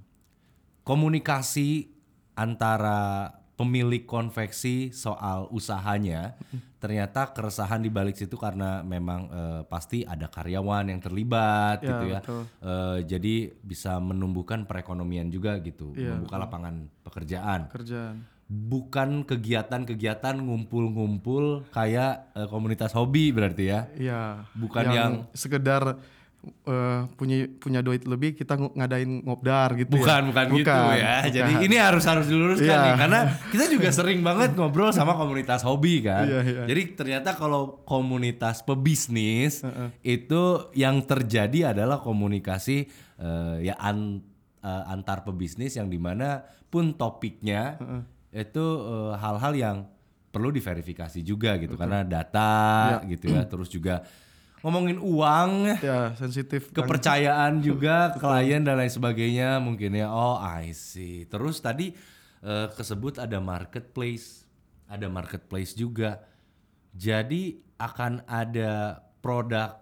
komunikasi 0.85 1.89
antara 2.37 3.33
pemilik 3.61 4.03
konveksi 4.03 4.89
soal 4.91 5.45
usahanya 5.51 6.33
ternyata 6.77 7.29
keresahan 7.29 7.79
di 7.79 7.89
balik 7.89 8.17
situ 8.17 8.35
karena 8.35 8.81
memang 8.83 9.29
eh, 9.29 9.63
pasti 9.65 10.01
ada 10.03 10.27
karyawan 10.27 10.89
yang 10.89 10.97
terlibat 10.99 11.79
Ya, 11.79 11.89
gitu 11.91 12.05
ya 12.09 12.21
betul. 12.21 12.43
Eh, 12.59 12.99
jadi 13.05 13.35
bisa 13.55 14.01
menumbuhkan 14.01 14.65
perekonomian 14.65 15.29
juga 15.29 15.61
gitu 15.61 15.93
Iya, 15.93 16.17
membuka 16.17 16.41
lapangan 16.41 16.75
pekerjaan 17.03 17.69
Kerjaan. 17.69 18.25
bukan 18.49 19.23
kegiatan-kegiatan 19.23 20.41
ngumpul-ngumpul 20.41 21.69
kayak 21.69 22.33
eh, 22.33 22.49
komunitas 22.49 22.91
hobi 22.93 23.29
berarti 23.29 23.65
ya 23.67 23.81
Iya. 23.93 24.23
Bukan 24.55 24.85
yang- 24.89 25.29
sekedar 25.33 26.01
eh, 26.43 27.01
punya 27.15 27.37
punya 27.57 27.81
duit 27.81 28.03
lebih 28.03 28.33
kita 28.33 28.57
ng- 28.57 28.73
ngadain 28.73 29.21
ngobdar 29.23 29.77
gitu 29.77 29.93
Bukan, 29.93 30.23
ya. 30.23 30.29
bukan, 30.29 30.45
gitu 30.51 30.71
ya. 30.71 30.89
bukan. 30.89 31.23
Jadi 31.31 31.53
ini 31.63 31.77
harus 31.77 32.05
harus 32.05 32.25
diluruskan 32.25 32.65
Iya. 32.67 32.81
nih 32.83 32.95
karena 32.97 33.21
kita 33.49 33.65
juga 33.69 33.89
sering 33.99 34.21
banget 34.21 34.55
ngobrol 34.55 34.89
sama 34.89 35.13
komunitas 35.15 35.61
hobi 35.61 36.01
kan. 36.01 36.25
Iya, 36.25 36.41
iya. 36.43 36.63
Jadi 36.65 36.83
ternyata 36.95 37.35
kalau 37.35 37.85
komunitas 37.85 38.61
pebisnis 38.61 39.61
itu 40.01 40.43
yang 40.73 41.01
terjadi 41.03 41.71
adalah 41.71 41.99
komunikasi 41.99 42.89
eh, 43.17 43.57
ya 43.63 43.77
an- 43.77 44.25
eh, 44.59 44.83
antar 44.87 45.23
pebisnis 45.23 45.75
yang 45.75 45.87
di 45.87 45.97
mana 45.97 46.41
pun 46.67 46.95
topiknya 46.95 47.77
itu 48.31 48.65
eh, 48.81 49.13
hal-hal 49.15 49.53
yang 49.53 49.77
perlu 50.31 50.49
diverifikasi 50.49 51.21
juga 51.21 51.59
gitu 51.59 51.75
karena 51.75 52.01
data 52.01 52.53
Iya. 53.03 53.11
gitu 53.11 53.25
ya. 53.29 53.43
Terus 53.45 53.69
juga 53.69 54.07
ngomongin 54.61 55.01
uang 55.01 55.77
ya 55.81 56.13
sensitif. 56.17 56.69
kepercayaan 56.71 57.65
juga 57.65 58.11
klien 58.23 58.61
dan 58.61 58.77
lain 58.77 58.93
sebagainya 58.93 59.61
mungkin 59.61 59.97
ya. 59.97 60.13
Oh 60.13 60.37
I 60.37 60.77
see. 60.77 61.25
Terus 61.25 61.61
tadi 61.65 61.97
eh, 62.45 62.69
kesebut 62.73 63.17
ada 63.17 63.41
marketplace 63.41 64.51
ada 64.91 65.07
marketplace 65.07 65.79
juga. 65.79 66.19
Jadi 66.91 67.63
akan 67.79 68.27
ada 68.27 68.99
produk 69.23 69.79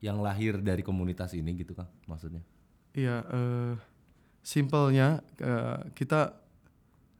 yang 0.00 0.24
lahir 0.24 0.56
dari 0.64 0.80
komunitas 0.80 1.36
ini 1.36 1.52
gitu 1.60 1.76
kan 1.76 1.84
maksudnya? 2.08 2.40
Iya, 2.96 3.20
eh, 3.28 3.72
simpelnya 4.40 5.20
eh, 5.36 5.92
kita 5.92 6.32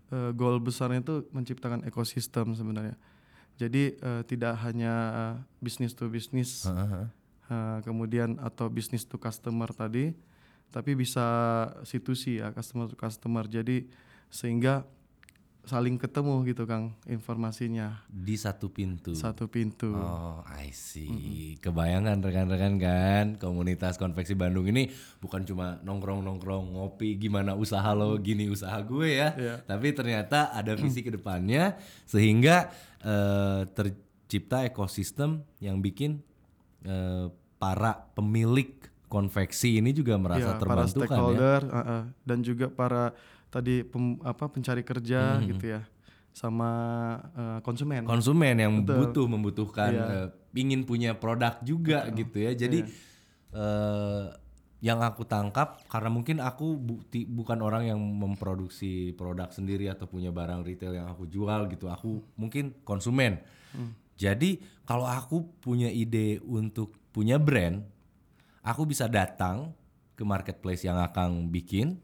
eh, 0.09 0.31
goal 0.33 0.65
besarnya 0.65 1.05
itu 1.05 1.29
menciptakan 1.37 1.85
ekosistem 1.85 2.57
sebenarnya. 2.57 2.97
Jadi 3.59 3.99
eh, 3.99 4.23
tidak 4.31 4.55
hanya 4.63 4.95
bisnis 5.59 5.91
to 5.99 6.07
bisnis, 6.07 6.63
eh, 7.51 7.79
kemudian 7.83 8.39
atau 8.39 8.71
bisnis 8.71 9.03
to 9.03 9.19
customer 9.19 9.67
tadi, 9.75 10.15
tapi 10.71 10.95
bisa 10.95 11.27
situsi 11.83 12.39
ya 12.39 12.55
customer 12.55 12.87
to 12.87 12.95
customer. 12.95 13.51
Jadi 13.51 13.91
sehingga 14.31 14.87
saling 15.67 16.01
ketemu 16.01 16.49
gitu 16.49 16.65
Kang 16.65 16.97
informasinya 17.05 18.01
di 18.09 18.41
satu 18.41 18.73
pintu 18.73 19.13
satu 19.13 19.51
pintu. 19.53 19.93
Oh, 19.93 20.41
I 20.49 20.73
see. 20.73 21.61
Kebayangan 21.61 22.25
rekan-rekan 22.25 22.75
kan, 22.81 23.27
komunitas 23.37 24.01
konveksi 24.01 24.33
Bandung 24.33 24.65
ini 24.71 24.89
bukan 25.21 25.45
cuma 25.45 25.77
nongkrong-nongkrong 25.85 26.73
ngopi 26.73 27.21
gimana 27.21 27.53
usaha 27.53 27.93
lo, 27.93 28.17
gini 28.17 28.49
usaha 28.49 28.81
gue 28.81 29.19
ya. 29.21 29.29
Iya. 29.37 29.55
Tapi 29.67 29.93
ternyata 29.93 30.55
ada 30.57 30.73
visi 30.73 31.05
ke 31.05 31.13
depannya 31.13 31.77
sehingga 32.09 32.73
eh, 33.05 33.69
tercipta 33.75 34.65
ekosistem 34.65 35.45
yang 35.61 35.85
bikin 35.85 36.25
eh, 36.89 37.29
para 37.59 38.09
pemilik 38.15 38.79
konveksi 39.09 39.81
ini 39.81 39.91
juga 39.97 40.21
merasa 40.21 40.39
Ya, 40.39 40.61
para 40.61 40.61
terbantu 40.61 40.99
kan 41.01 41.03
ya. 41.03 41.09
stakeholder 41.09 41.61
uh, 41.67 41.79
uh, 41.81 42.03
dan 42.29 42.39
juga 42.45 42.67
para 42.69 43.17
tadi 43.49 43.81
pem- 43.83 44.21
apa 44.23 44.49
pencari 44.49 44.83
kerja 44.83 45.41
Hmm. 45.41 45.49
gitu 45.49 45.65
ya 45.77 45.83
sama 46.31 46.71
uh, 47.35 47.59
konsumen. 47.67 48.07
Konsumen 48.07 48.55
yang 48.55 48.75
Betul. 48.87 48.97
butuh 49.11 49.27
membutuhkan 49.27 49.91
Iya. 49.91 50.07
eh, 50.07 50.29
ingin 50.55 50.87
punya 50.87 51.19
produk 51.19 51.59
juga 51.61 52.07
gitu 52.13 52.37
ya. 52.39 52.55
Jadi 52.55 52.87
eh, 53.49 54.25
yang 54.79 55.03
aku 55.03 55.27
tangkap 55.27 55.83
karena 55.91 56.07
mungkin 56.07 56.39
aku 56.39 56.79
bukti 56.79 57.27
bukan 57.27 57.59
orang 57.59 57.91
yang 57.91 57.99
memproduksi 57.99 59.11
produk 59.19 59.51
sendiri 59.51 59.91
atau 59.91 60.07
punya 60.07 60.31
barang 60.31 60.63
retail 60.63 60.95
yang 60.95 61.11
aku 61.11 61.27
jual 61.27 61.67
gitu. 61.67 61.91
Aku 61.91 62.23
mungkin 62.39 62.71
konsumen. 62.87 63.43
Jadi 64.15 64.63
kalau 64.83 65.07
aku 65.07 65.43
punya 65.59 65.91
ide 65.91 66.39
untuk 66.43 66.95
punya 67.11 67.39
brand 67.39 67.83
aku 68.63 68.87
bisa 68.87 69.11
datang 69.11 69.75
ke 70.15 70.23
marketplace 70.23 70.87
yang 70.87 70.99
akan 70.99 71.51
bikin 71.51 71.99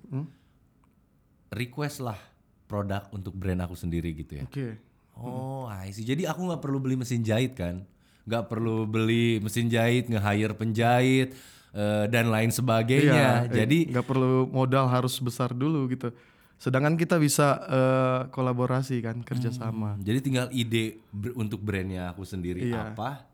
request 1.55 2.03
lah 2.03 2.19
produk 2.67 3.07
untuk 3.11 3.33
brand 3.33 3.63
aku 3.63 3.75
sendiri 3.75 4.11
gitu 4.13 4.43
ya 4.43 4.45
oke 4.45 4.69
Oh, 5.15 5.71
I 5.71 5.95
see. 5.95 6.03
Jadi 6.03 6.27
aku 6.27 6.43
nggak 6.43 6.59
perlu 6.59 6.83
beli 6.83 6.99
mesin 6.99 7.23
jahit 7.23 7.55
kan? 7.55 7.87
Nggak 8.27 8.51
perlu 8.51 8.83
beli 8.83 9.39
mesin 9.39 9.71
jahit, 9.71 10.11
nge-hire 10.11 10.59
penjahit 10.59 11.39
eh, 11.71 12.05
dan 12.11 12.35
lain 12.35 12.51
sebagainya. 12.51 13.47
Iya, 13.47 13.47
eh, 13.47 13.55
Jadi 13.63 13.95
nggak 13.95 14.07
perlu 14.11 14.51
modal 14.51 14.91
harus 14.91 15.15
besar 15.23 15.55
dulu 15.55 15.87
gitu 15.87 16.11
sedangkan 16.55 16.95
kita 16.95 17.19
bisa 17.19 17.61
uh, 17.67 18.21
kolaborasi 18.31 19.03
kan 19.03 19.21
kerjasama 19.21 19.99
jadi 20.01 20.19
tinggal 20.23 20.47
ide 20.49 21.03
br- 21.11 21.35
untuk 21.37 21.61
brandnya 21.61 22.15
aku 22.15 22.23
sendiri 22.25 22.71
Iya. 22.71 22.95
apa 22.95 23.27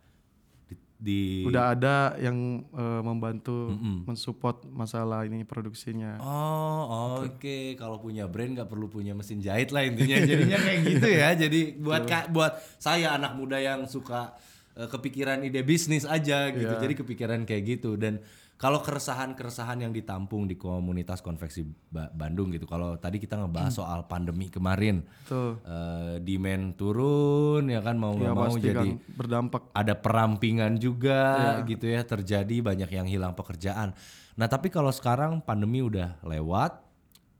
di, 1.01 1.49
udah 1.49 1.73
ada 1.73 2.13
yang 2.21 2.37
uh, 2.71 3.01
membantu 3.01 3.73
mensupport 4.05 4.69
masalah 4.69 5.25
ini 5.25 5.43
produksinya 5.43 6.21
Oh, 6.21 7.25
oke. 7.25 7.73
Kalau 7.75 7.97
punya 7.97 8.29
brand 8.29 8.53
nggak 8.53 8.69
perlu 8.69 8.85
punya 8.85 9.17
mesin 9.17 9.41
jahit 9.41 9.73
lah 9.73 9.81
intinya. 9.81 10.21
Jadinya 10.29 10.61
kayak 10.61 10.81
gitu 10.85 11.09
ya. 11.09 11.29
Jadi 11.33 11.61
buat 11.75 12.05
ka- 12.05 12.29
buat 12.29 12.53
saya 12.77 13.17
anak 13.17 13.33
muda 13.33 13.57
yang 13.57 13.89
suka 13.89 14.37
eh, 14.77 14.85
kepikiran 14.85 15.41
ide 15.41 15.65
bisnis 15.65 16.05
aja 16.05 16.53
gitu. 16.53 16.69
Iya. 16.69 16.85
Jadi 16.85 16.95
kepikiran 16.95 17.49
kayak 17.49 17.63
gitu 17.65 17.97
dan 17.97 18.21
Kalau 18.61 18.85
keresahan-keresahan 18.85 19.81
yang 19.81 19.89
ditampung 19.89 20.45
di 20.45 20.53
komunitas 20.53 21.25
konveksi 21.25 21.65
Ba- 21.89 22.13
Bandung 22.13 22.53
gitu. 22.53 22.69
Kalau 22.69 22.93
tadi 23.01 23.17
kita 23.17 23.41
ngebahas 23.41 23.73
soal 23.73 24.05
pandemi 24.05 24.53
kemarin, 24.53 25.01
Betul. 25.25 25.65
eh, 25.65 26.21
demand 26.21 26.77
turun 26.77 27.65
ya 27.67 27.81
kan 27.81 27.97
mau 27.97 28.13
nggak 28.13 28.29
Ya 28.29 28.37
mau 28.37 28.53
pasti 28.53 28.61
jadi 28.61 28.77
kan 28.77 29.17
berdampak. 29.17 29.63
ada 29.73 29.97
perampingan 29.97 30.77
juga 30.77 31.21
Iya. 31.57 31.73
gitu 31.73 31.87
ya 31.89 32.05
terjadi 32.05 32.57
banyak 32.61 32.91
yang 32.93 33.09
hilang 33.09 33.33
pekerjaan. 33.33 33.97
Nah 34.37 34.45
tapi 34.45 34.69
kalau 34.69 34.93
sekarang 34.93 35.41
pandemi 35.41 35.81
udah 35.81 36.21
lewat, 36.21 36.85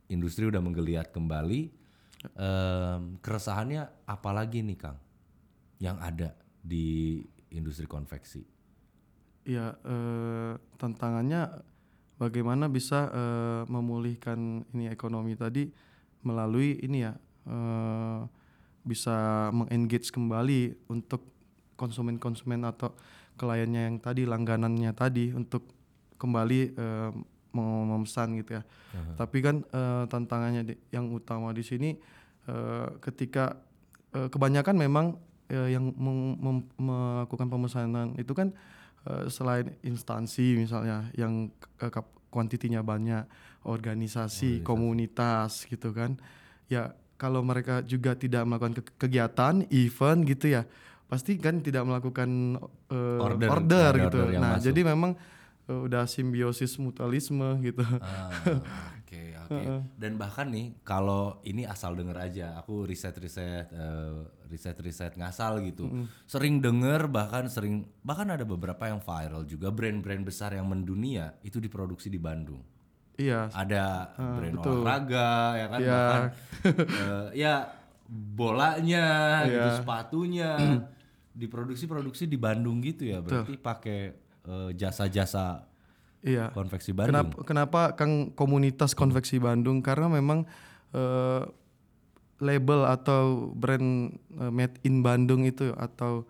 industri 0.09 0.49
udah 0.49 0.59
menggeliat 0.59 1.13
kembali, 1.13 1.69
em, 2.33 3.01
keresahannya 3.21 4.09
apalagi 4.09 4.65
nih 4.65 4.79
Kang 4.79 4.97
yang 5.77 6.01
ada 6.01 6.33
di 6.59 7.21
industri 7.51 7.85
konveksi? 7.85 8.41
Ya 9.43 9.73
eh, 9.83 10.53
tantangannya 10.77 11.49
bagaimana 12.17 12.69
bisa 12.69 13.09
eh, 13.09 13.63
memulihkan 13.67 14.69
ini 14.71 14.87
ekonomi 14.87 15.33
tadi 15.35 15.69
melalui 16.21 16.77
ini 16.79 16.99
ya 17.01 17.17
eh, 17.47 18.21
bisa 18.81 19.49
mengengage 19.51 20.09
kembali 20.09 20.89
untuk 20.89 21.25
konsumen-konsumen 21.77 22.65
atau 22.65 22.93
kliennya 23.37 23.89
yang 23.89 23.97
tadi 23.97 24.29
langganannya 24.29 24.93
tadi 24.93 25.33
untuk 25.33 25.65
kembali 26.17 26.61
eh, 26.77 27.11
mem- 27.51 27.87
memesan 27.89 28.37
gitu 28.37 28.61
ya. 28.61 28.63
Tapi 29.17 29.39
kan 29.41 29.65
eh, 29.65 30.05
tantangannya 30.07 30.63
di- 30.67 30.81
yang 30.93 31.09
utama 31.09 31.51
di 31.51 31.65
sini 31.65 31.97
eh, 32.45 32.89
ketika 33.01 33.57
eh, 34.13 34.29
kebanyakan 34.29 34.77
memang 34.77 35.17
eh, 35.49 35.73
yang 35.73 35.89
meng- 35.97 36.37
mem- 36.37 36.69
melakukan 36.77 37.49
pemesanan 37.49 38.13
itu 38.17 38.33
kan 38.33 38.53
eh, 39.07 39.27
selain 39.29 39.73
instansi 39.81 40.57
misalnya 40.59 41.09
yang 41.17 41.49
kuantitinya 42.31 42.81
banyak, 42.81 43.27
organisasi, 43.67 44.63
komunitas 44.63 45.67
gitu 45.67 45.91
kan. 45.91 46.17
Ya 46.71 46.95
kalau 47.21 47.45
mereka 47.45 47.83
juga 47.85 48.17
tidak 48.17 48.47
melakukan 48.49 48.81
ke- 48.81 48.95
kegiatan, 48.97 49.67
event 49.69 50.21
gitu 50.25 50.47
ya, 50.57 50.63
pasti 51.11 51.37
kan 51.37 51.61
tidak 51.61 51.85
melakukan 51.85 52.57
eh, 52.89 53.19
Order, 53.21 53.49
order, 53.51 53.91
ada 53.99 54.03
gitu. 54.09 54.19
order 54.25 54.41
nah, 54.41 54.57
masuk. 54.57 54.65
jadi 54.71 54.81
memang 54.95 55.13
eh, 55.69 55.81
udah 55.85 56.07
simbiosis 56.07 56.79
mutualisme 56.79 57.59
gitu. 57.61 57.83
Ah, 58.01 58.63
Oke 59.11 59.35
oke. 59.35 59.59
Dan 59.99 60.15
bahkan 60.15 60.47
nih 60.47 60.79
kalau 60.87 61.43
ini 61.43 61.67
asal 61.67 61.99
denger 61.99 62.15
aja, 62.15 62.55
aku 62.55 62.87
riset-riset 62.87 63.67
eh, 63.67 64.23
riset-riset 64.47 65.19
ngasal 65.19 65.59
gitu. 65.67 65.91
Sering 66.25 66.63
denger 66.63 67.11
bahkan 67.11 67.51
sering 67.51 67.91
bahkan 68.01 68.31
ada 68.31 68.47
beberapa 68.47 68.87
yang 68.87 69.03
viral 69.03 69.43
juga 69.43 69.75
brand-brand 69.75 70.23
besar 70.23 70.55
yang 70.55 70.71
mendunia 70.71 71.35
itu 71.43 71.59
diproduksi 71.59 72.07
di 72.07 72.23
Bandung. 72.23 72.63
Iya, 73.19 73.51
Ada 73.51 74.15
brand 74.17 74.57
betul. 74.63 74.81
olahraga 74.81 75.31
ya 75.53 75.67
kan 75.67 75.79
Iya. 75.83 75.91
bahkan 75.93 76.23
eh, 77.03 77.27
ya 77.35 77.55
bolanya 78.07 79.07
gitu 79.45 79.59
Iya. 79.59 79.77
sepatunya 79.77 80.51
diproduksi-produksi 81.31 82.27
di 82.27 82.39
Bandung 82.39 82.79
gitu 82.81 83.07
ya. 83.07 83.19
Berarti 83.21 83.59
pakai 83.59 84.01
eh, 84.41 84.71
jasa-jasa 84.73 85.69
iya. 86.25 86.53
konveksi 86.53 86.91
Bandung. 86.93 87.13
Kenapa, 87.13 87.35
kenapa 87.45 87.81
Kang 87.97 88.33
komunitas 88.37 88.93
konveksi 88.93 89.41
Bandung? 89.41 89.81
Karena 89.81 90.09
memang 90.09 90.45
eh, 90.93 91.43
label 92.41 92.89
atau 92.89 93.53
brand 93.53 94.13
eh, 94.17 94.53
made 94.53 94.77
in 94.83 95.05
Bandung 95.05 95.45
itu 95.45 95.73
atau 95.77 96.25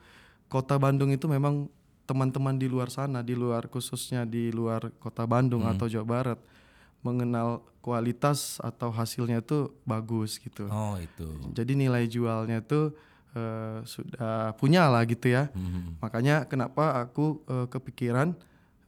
kota 0.50 0.76
Bandung 0.76 1.14
itu 1.14 1.30
memang 1.30 1.70
teman-teman 2.10 2.58
di 2.58 2.66
luar 2.66 2.90
sana, 2.90 3.22
di 3.22 3.38
luar 3.38 3.70
khususnya 3.70 4.26
di 4.26 4.50
luar 4.50 4.90
kota 4.98 5.22
Bandung 5.22 5.62
atau 5.62 5.86
Jawa 5.86 6.06
Barat 6.06 6.38
mengenal 7.06 7.62
kualitas 7.80 8.60
atau 8.60 8.92
hasilnya 8.92 9.40
itu 9.40 9.72
bagus 9.86 10.36
gitu. 10.42 10.68
Oh 10.68 10.98
itu. 11.00 11.26
Jadi 11.54 11.78
nilai 11.78 12.04
jualnya 12.10 12.60
itu 12.60 12.92
eh, 13.32 13.78
sudah 13.86 14.52
punya 14.58 14.90
lah 14.90 15.06
gitu 15.06 15.30
ya. 15.30 15.48
Mhm. 15.54 16.02
Makanya 16.02 16.44
kenapa 16.50 16.98
aku 16.98 17.40
eh, 17.46 17.66
kepikiran 17.70 18.36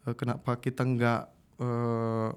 eh, 0.09 0.15
kenapa 0.15 0.59
kita 0.59 0.83
nggak 0.83 1.21
eh, 1.63 2.31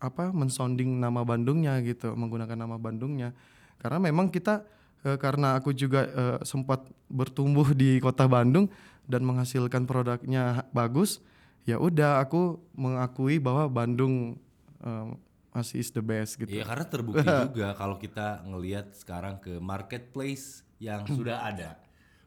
apa 0.00 0.32
mensounding 0.32 0.96
nama 0.96 1.20
Bandungnya 1.22 1.76
gitu, 1.84 2.16
menggunakan 2.16 2.56
nama 2.56 2.80
Bandungnya. 2.80 3.36
Karena 3.76 4.00
memang 4.00 4.32
kita 4.32 4.64
eh, 5.04 5.18
karena 5.20 5.60
aku 5.60 5.76
juga 5.76 6.08
eh, 6.08 6.38
sempat 6.42 6.88
bertumbuh 7.12 7.72
di 7.76 8.00
kota 8.00 8.24
Bandung 8.24 8.72
dan 9.04 9.26
menghasilkan 9.26 9.84
produknya 9.84 10.64
bagus, 10.72 11.20
ya 11.68 11.76
udah 11.76 12.22
aku 12.22 12.62
mengakui 12.72 13.36
bahwa 13.36 13.68
Bandung 13.68 14.40
eh, 14.80 15.06
masih 15.50 15.82
is 15.82 15.90
the 15.90 16.02
best 16.02 16.38
gitu. 16.38 16.50
Iya 16.50 16.64
karena 16.64 16.86
terbukti 16.86 17.26
juga 17.50 17.74
kalau 17.74 17.98
kita 17.98 18.46
ngelihat 18.46 18.94
sekarang 18.94 19.42
ke 19.42 19.58
marketplace 19.58 20.62
yang 20.78 21.04
sudah 21.04 21.44
ada. 21.44 21.76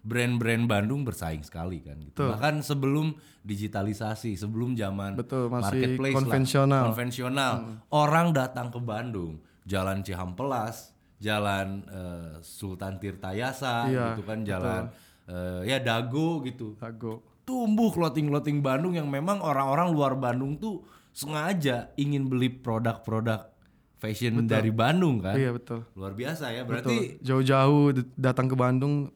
Brand-brand 0.04 0.68
Bandung 0.68 1.08
bersaing 1.08 1.48
sekali 1.48 1.80
kan 1.80 1.96
gitu. 1.96 2.28
Bahkan 2.28 2.60
sebelum 2.60 3.16
digitalisasi, 3.40 4.36
sebelum 4.36 4.76
zaman 4.76 5.16
Betul, 5.16 5.48
masih 5.48 5.80
marketplace 5.80 6.12
lah, 6.12 6.20
konvensional. 6.20 6.84
konvensional. 6.92 7.54
Orang 7.88 8.36
datang 8.36 8.68
ke 8.68 8.84
Bandung, 8.84 9.40
Jalan 9.64 10.04
Cihampelas, 10.04 10.92
Jalan 11.24 11.88
eh, 11.88 12.34
Sultan 12.44 13.00
Tirtayasa 13.00 13.88
Iya, 13.88 14.20
gitu 14.20 14.28
kan, 14.28 14.44
jalan 14.44 14.92
eh, 15.24 15.72
ya 15.72 15.80
Dago 15.80 16.44
gitu. 16.44 16.76
Dago. 16.76 17.24
tumbuh 17.44 17.92
clothing-clothing 17.92 18.64
Bandung 18.64 18.96
yang 18.96 19.12
memang 19.12 19.44
orang-orang 19.44 19.92
luar 19.92 20.16
Bandung 20.16 20.56
tuh 20.56 20.80
sengaja 21.12 21.92
ingin 22.00 22.32
beli 22.32 22.48
produk-produk 22.48 23.52
fashion 24.00 24.48
dari 24.48 24.72
Bandung 24.72 25.20
kan. 25.20 25.36
Iya 25.36 25.52
betul. 25.52 25.84
Luar 25.96 26.16
biasa 26.16 26.52
ya. 26.52 26.64
Betul. 26.64 26.72
Berarti 26.72 26.98
Jauh-jauh 27.20 27.96
datang 28.16 28.48
ke 28.48 28.56
Bandung 28.56 29.12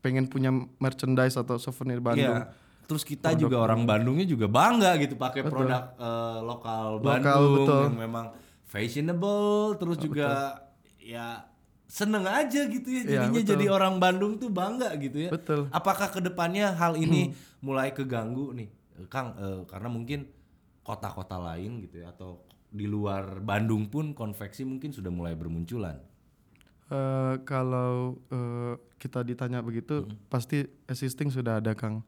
pengen 0.00 0.26
punya 0.26 0.50
merchandise 0.78 1.36
atau 1.36 1.56
souvenir 1.56 1.98
Bandung. 2.00 2.46
iya. 2.46 2.52
Terus 2.86 3.02
kita 3.02 3.34
juga 3.34 3.58
orang 3.58 3.82
Bandungnya 3.82 4.22
juga 4.22 4.46
bangga 4.46 4.94
gitu 5.02 5.18
pakai 5.18 5.42
produk 5.42 5.90
eh, 5.98 6.38
lokal 6.40 7.02
Bandung 7.02 7.66
betul. 7.66 7.82
yang 7.90 7.98
memang 7.98 8.26
fashionable 8.66 9.74
terus 9.80 9.96
juga 9.98 10.60
ya 10.98 11.46
seneng 11.86 12.26
aja 12.26 12.66
gitu 12.66 12.88
ya 12.90 13.02
Iya, 13.02 13.10
jadinya 13.26 13.40
betul. 13.42 13.50
jadi 13.54 13.64
orang 13.70 13.94
Bandung 14.02 14.32
tuh 14.42 14.50
bangga 14.50 14.90
gitu 14.98 15.26
ya. 15.26 15.30
Betul. 15.30 15.70
Apakah 15.70 16.10
ke 16.10 16.18
depannya 16.18 16.74
hal 16.74 16.98
ini 16.98 17.30
mulai 17.62 17.94
keganggu 17.94 18.50
nih, 18.54 18.68
Kang? 19.06 19.34
eh, 19.38 19.62
karena 19.66 19.86
mungkin 19.90 20.26
kota-kota 20.82 21.38
lain 21.38 21.82
gitu 21.82 22.02
ya 22.02 22.10
atau 22.14 22.42
di 22.70 22.86
luar 22.86 23.38
Bandung 23.42 23.86
pun 23.90 24.14
konveksi 24.14 24.66
mungkin 24.66 24.90
sudah 24.90 25.10
mulai 25.10 25.34
bermunculan. 25.34 25.98
Eh, 26.86 27.34
kalau 27.42 28.14
eh, 28.30 28.78
kita 29.02 29.26
ditanya 29.26 29.58
begitu, 29.58 30.06
pasti 30.30 30.62
existing 30.86 31.34
sudah 31.34 31.58
ada 31.58 31.74
Kang. 31.74 32.06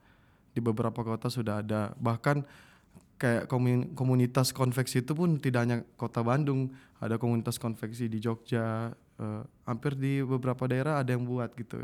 Di 0.55 0.63
beberapa 0.63 1.03
kota 1.03 1.27
sudah 1.27 1.59
ada. 1.67 1.91
Bahkan 1.99 2.47
kayak 3.19 3.51
komun- 3.51 3.91
komunitas 3.99 4.55
konveksi 4.55 5.03
itu 5.03 5.11
pun 5.19 5.43
tidak 5.43 5.61
hanya 5.67 5.79
kota 5.99 6.23
Bandung, 6.23 6.71
ada 7.03 7.19
komunitas 7.19 7.59
konveksi 7.59 8.07
di 8.07 8.23
Jogja, 8.23 8.95
eh, 9.19 9.43
hampir 9.67 9.99
di 9.99 10.23
beberapa 10.23 10.71
daerah 10.71 11.03
ada 11.03 11.11
yang 11.11 11.27
buat 11.27 11.51
gitu. 11.59 11.83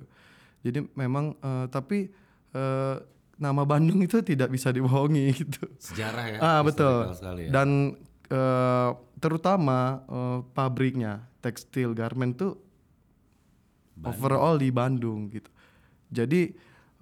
Jadi 0.62 0.86
memang 0.94 1.34
eh, 1.34 1.66
tapi 1.74 2.14
eh, 2.54 2.96
nama 3.34 3.62
Bandung 3.66 3.98
itu 4.06 4.22
tidak 4.22 4.54
bisa 4.54 4.70
dibohongi 4.70 5.34
gitu. 5.42 5.66
Sejarah 5.82 6.24
ya. 6.30 6.38
Ah 6.38 6.60
betul. 6.62 7.10
sekali 7.10 7.50
ya. 7.50 7.58
Dan 7.58 7.98
eh, 8.30 8.90
terutama 9.18 10.06
eh, 10.06 10.38
pabriknya 10.54 11.26
tekstil 11.42 11.98
garment 11.98 12.38
tuh 12.38 12.54
overall 14.02 14.58
di 14.58 14.70
Bandung 14.70 15.30
gitu. 15.30 15.50
Jadi 16.10 16.54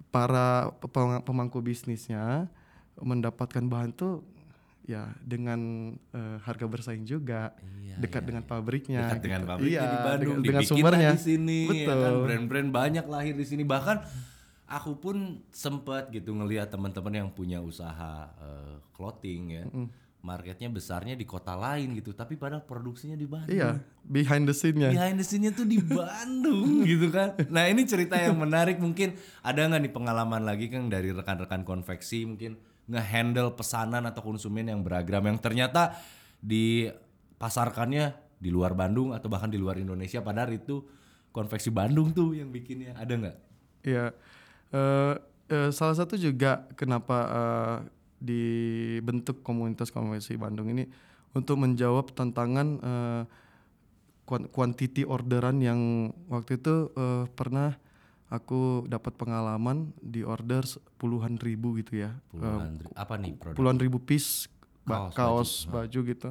para 0.09 0.69
pem- 0.89 1.23
pemangku 1.25 1.57
bisnisnya 1.57 2.45
mendapatkan 3.01 3.65
bahan 3.65 3.89
tuh 3.91 4.21
ya 4.83 5.09
dengan 5.23 5.59
eh, 6.11 6.37
harga 6.43 6.67
bersaing 6.67 7.07
juga 7.07 7.55
Iya, 7.81 7.97
dekat 7.97 8.21
iya, 8.21 8.27
dengan 8.29 8.43
iya. 8.43 8.51
pabriknya 8.51 9.01
Dekat 9.07 9.21
dengan 9.23 9.41
gitu. 9.41 9.49
pabriknya 9.49 9.71
Iya, 9.73 9.83
di 9.87 9.97
Bandung, 10.03 10.37
dengan, 10.37 10.43
dengan 10.43 10.63
sumbernya 10.67 11.09
di 11.15 11.21
sini, 11.23 11.59
ya 11.63 11.69
betul 11.71 11.97
kan? 11.97 12.13
Brand-brand 12.27 12.69
banyak 12.69 13.05
lahir 13.07 13.33
di 13.33 13.45
sini. 13.47 13.63
Bahkan 13.63 13.97
aku 14.67 14.91
pun 14.99 15.17
sempat 15.49 16.11
gitu 16.11 16.35
ngelihat 16.35 16.67
teman-teman 16.67 17.13
yang 17.15 17.29
punya 17.31 17.63
usaha 17.63 18.27
eh, 18.37 18.75
clothing 18.91 19.41
ya, 19.49 19.63
marketnya 20.23 20.71
besarnya 20.71 21.19
di 21.19 21.27
kota 21.27 21.53
lain 21.53 21.91
gitu, 21.99 22.15
tapi 22.15 22.39
padahal 22.39 22.63
produksinya 22.63 23.13
di 23.19 23.27
Bandung. 23.27 23.51
iya 23.51 23.75
behind 24.07 24.47
the 24.47 24.55
scene-nya 24.55 24.95
Behind 24.95 25.19
the 25.19 25.25
scene-nya 25.27 25.51
tuh 25.51 25.67
di 25.67 25.83
Bandung 25.83 26.81
gitu 26.91 27.11
kan. 27.11 27.35
Nah 27.51 27.67
ini 27.67 27.83
cerita 27.83 28.15
yang 28.15 28.39
menarik 28.39 28.79
mungkin 28.79 29.19
ada 29.43 29.67
nggak 29.67 29.83
nih 29.83 29.93
pengalaman 29.93 30.47
lagi 30.47 30.71
kan 30.71 30.87
dari 30.87 31.11
rekan-rekan 31.11 31.67
konveksi 31.67 32.23
mungkin 32.23 32.55
ngehandle 32.87 33.53
pesanan 33.59 34.07
atau 34.07 34.23
konsumen 34.23 34.67
yang 34.71 34.79
beragam 34.79 35.23
yang 35.27 35.39
ternyata 35.39 35.99
dipasarkannya 36.39 38.15
di 38.39 38.49
luar 38.51 38.75
Bandung 38.75 39.11
atau 39.11 39.27
bahkan 39.27 39.51
di 39.51 39.59
luar 39.59 39.79
Indonesia 39.79 40.19
padahal 40.19 40.55
itu 40.55 40.83
konveksi 41.35 41.71
Bandung 41.71 42.15
tuh 42.15 42.35
yang 42.35 42.47
bikinnya 42.51 42.95
ada 42.95 43.13
nggak? 43.15 43.37
Iya, 43.83 44.15
Eh, 44.73 45.15
eh, 45.53 45.69
salah 45.69 45.93
satu 45.93 46.17
juga 46.17 46.65
kenapa 46.73 47.17
eh, 47.29 47.77
dibentuk 48.23 49.43
komunitas 49.43 49.91
konveksi 49.91 50.39
Bandung 50.39 50.71
ini 50.71 50.87
untuk 51.35 51.59
menjawab 51.59 52.15
tantangan 52.15 52.79
quantity 54.25 55.03
orderan 55.03 55.59
yang 55.59 55.79
waktu 56.31 56.55
itu 56.57 56.89
eh, 56.95 57.27
pernah 57.35 57.75
aku 58.31 58.87
dapat 58.87 59.13
pengalaman 59.13 59.91
di 59.99 60.23
order 60.23 60.63
puluhan 60.97 61.37
ribu 61.37 61.77
gitu 61.77 62.01
ya 62.07 62.17
Puluhan 62.31 62.79
ri- 62.81 62.95
apa 62.95 63.13
nih 63.19 63.31
produk? 63.35 63.55
puluhan 63.59 63.77
ribu 63.77 63.99
piece 64.01 64.47
ba- 64.87 65.11
Kaos, 65.11 65.15
kaos, 65.15 65.51
baju, 65.69 65.99
gitu. 66.07 66.29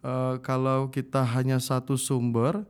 Eh, 0.00 0.34
kalau 0.40 0.88
kita 0.88 1.26
hanya 1.36 1.58
satu 1.58 1.98
sumber 1.98 2.62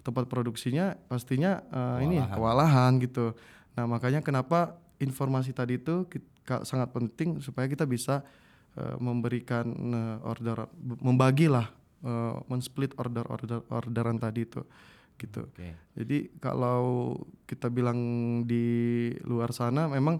tempat 0.00 0.26
produksinya, 0.26 0.96
pastinya 1.06 1.60
eh, 1.70 2.08
ini 2.08 2.16
ya, 2.18 2.26
kewalahan 2.32 2.96
gitu. 2.98 3.36
Nah 3.76 3.84
makanya 3.84 4.24
kenapa 4.24 4.80
informasi 4.96 5.52
tadi 5.52 5.76
itu 5.76 6.08
sangat 6.44 6.90
penting 6.90 7.38
supaya 7.38 7.66
kita 7.70 7.86
bisa 7.86 8.22
eh, 8.76 8.96
memberikan 8.98 9.66
eh, 9.70 10.18
order, 10.26 10.66
membagilah, 11.00 11.70
eh, 12.04 12.34
mensplit 12.50 12.94
order 12.98 13.24
order 13.28 13.60
orderan 13.70 14.18
tadi 14.18 14.46
itu, 14.46 14.62
gitu. 15.20 15.46
Oke. 15.46 15.76
Jadi 15.94 16.32
kalau 16.40 17.14
kita 17.46 17.68
bilang 17.70 17.98
di 18.48 19.10
luar 19.24 19.52
sana 19.54 19.86
memang 19.86 20.18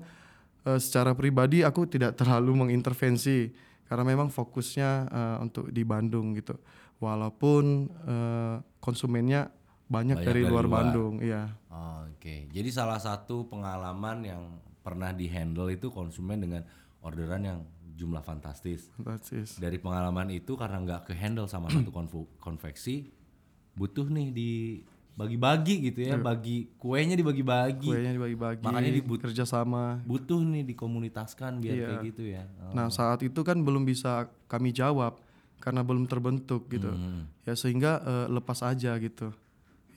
eh, 0.67 0.79
secara 0.79 1.17
pribadi 1.17 1.65
aku 1.67 1.89
tidak 1.89 2.15
terlalu 2.21 2.67
mengintervensi 2.67 3.51
karena 3.91 4.05
memang 4.07 4.31
fokusnya 4.31 4.91
eh, 5.11 5.37
untuk 5.43 5.73
di 5.73 5.83
Bandung 5.83 6.37
gitu. 6.39 6.55
Walaupun 7.01 7.65
eh, 8.07 8.57
konsumennya 8.79 9.49
banyak, 9.91 10.23
Banyak 10.23 10.27
dari, 10.31 10.43
dari 10.47 10.53
luar, 10.53 10.65
luar. 10.71 10.75
Bandung, 10.87 11.19
iya. 11.19 11.51
Oh, 11.67 12.07
Oke, 12.21 12.47
jadi 12.53 12.69
salah 12.69 13.01
satu 13.01 13.49
pengalaman 13.49 14.21
yang 14.23 14.43
pernah 14.81 15.11
dihandle 15.11 15.71
itu 15.71 15.89
konsumen 15.89 16.41
dengan 16.41 16.63
orderan 17.01 17.43
yang 17.43 17.59
jumlah 17.93 18.21
fantastis. 18.21 18.89
Fantastis. 18.95 19.57
Dari 19.57 19.77
pengalaman 19.77 20.29
itu 20.31 20.55
karena 20.55 20.79
nggak 20.79 21.01
ke 21.05 21.13
handle 21.13 21.45
sama 21.45 21.69
satu 21.73 21.93
konveksi, 22.37 23.13
butuh 23.73 24.07
nih 24.07 24.33
dibagi-bagi 24.33 25.75
gitu 25.85 26.01
ya, 26.03 26.17
bagi 26.17 26.73
kuenya 26.77 27.13
dibagi-bagi, 27.13 27.89
Kuenya 27.89 28.13
dibagi-bagi, 28.13 28.63
Makanya 28.63 28.91
dibut- 28.91 29.21
kerjasama. 29.21 30.01
butuh 30.03 30.41
nih 30.41 30.65
dikomunitaskan 30.67 31.61
biar 31.61 31.75
Iya. 31.75 31.87
kayak 31.87 32.05
gitu 32.09 32.23
ya. 32.27 32.45
Oh. 32.63 32.73
Nah 32.73 32.89
saat 32.89 33.21
itu 33.21 33.41
kan 33.41 33.61
belum 33.61 33.85
bisa 33.85 34.29
kami 34.47 34.73
jawab 34.73 35.21
karena 35.61 35.85
belum 35.85 36.09
terbentuk 36.09 36.69
gitu. 36.69 36.89
Hmm. 36.89 37.29
Ya 37.45 37.53
sehingga 37.53 38.01
eh, 38.01 38.27
lepas 38.29 38.61
aja 38.63 38.97
gitu. 38.97 39.29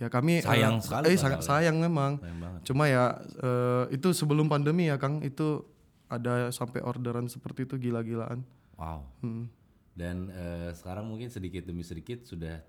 Ya 0.01 0.07
kami 0.09 0.41
eh, 0.41 0.45
Sayang 0.45 0.81
sekali 0.81 1.13
Eh 1.13 1.17
sangat 1.19 1.45
sayang 1.45 1.77
memang. 1.77 2.17
Sayang 2.17 2.39
banget. 2.41 2.59
Cuma 2.65 2.83
ya 2.89 3.03
eh, 3.39 3.85
itu 3.93 4.09
sebelum 4.11 4.49
pandemi 4.49 4.89
ya 4.89 4.97
Kang 4.97 5.21
itu 5.21 5.61
ada 6.09 6.49
sampai 6.53 6.81
orderan 6.81 7.25
seperti 7.25 7.65
itu 7.65 7.75
gila-gilaan. 7.77 8.41
Wow. 8.77 9.05
Hmm. 9.21 9.49
Dan 9.93 10.29
eh, 10.33 10.69
sekarang 10.73 11.05
mungkin 11.05 11.29
sedikit 11.29 11.65
demi 11.65 11.85
sedikit 11.85 12.25
sudah 12.25 12.61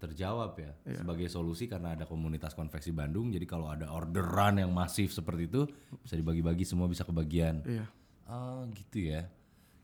terjawab 0.00 0.56
ya 0.56 0.72
Iya. 0.88 1.04
sebagai 1.04 1.28
solusi 1.28 1.68
karena 1.68 1.92
ada 1.92 2.08
komunitas 2.08 2.56
konveksi 2.56 2.88
Bandung. 2.90 3.28
Jadi 3.28 3.44
kalau 3.44 3.68
ada 3.68 3.92
orderan 3.92 4.56
yang 4.56 4.72
masif 4.72 5.12
seperti 5.12 5.50
itu 5.50 5.68
bisa 6.00 6.16
dibagi-bagi 6.16 6.64
semua 6.64 6.88
bisa 6.88 7.04
kebagian. 7.04 7.60
Iya. 7.68 7.84
Oh 8.30 8.64
gitu 8.72 9.12
ya. 9.12 9.28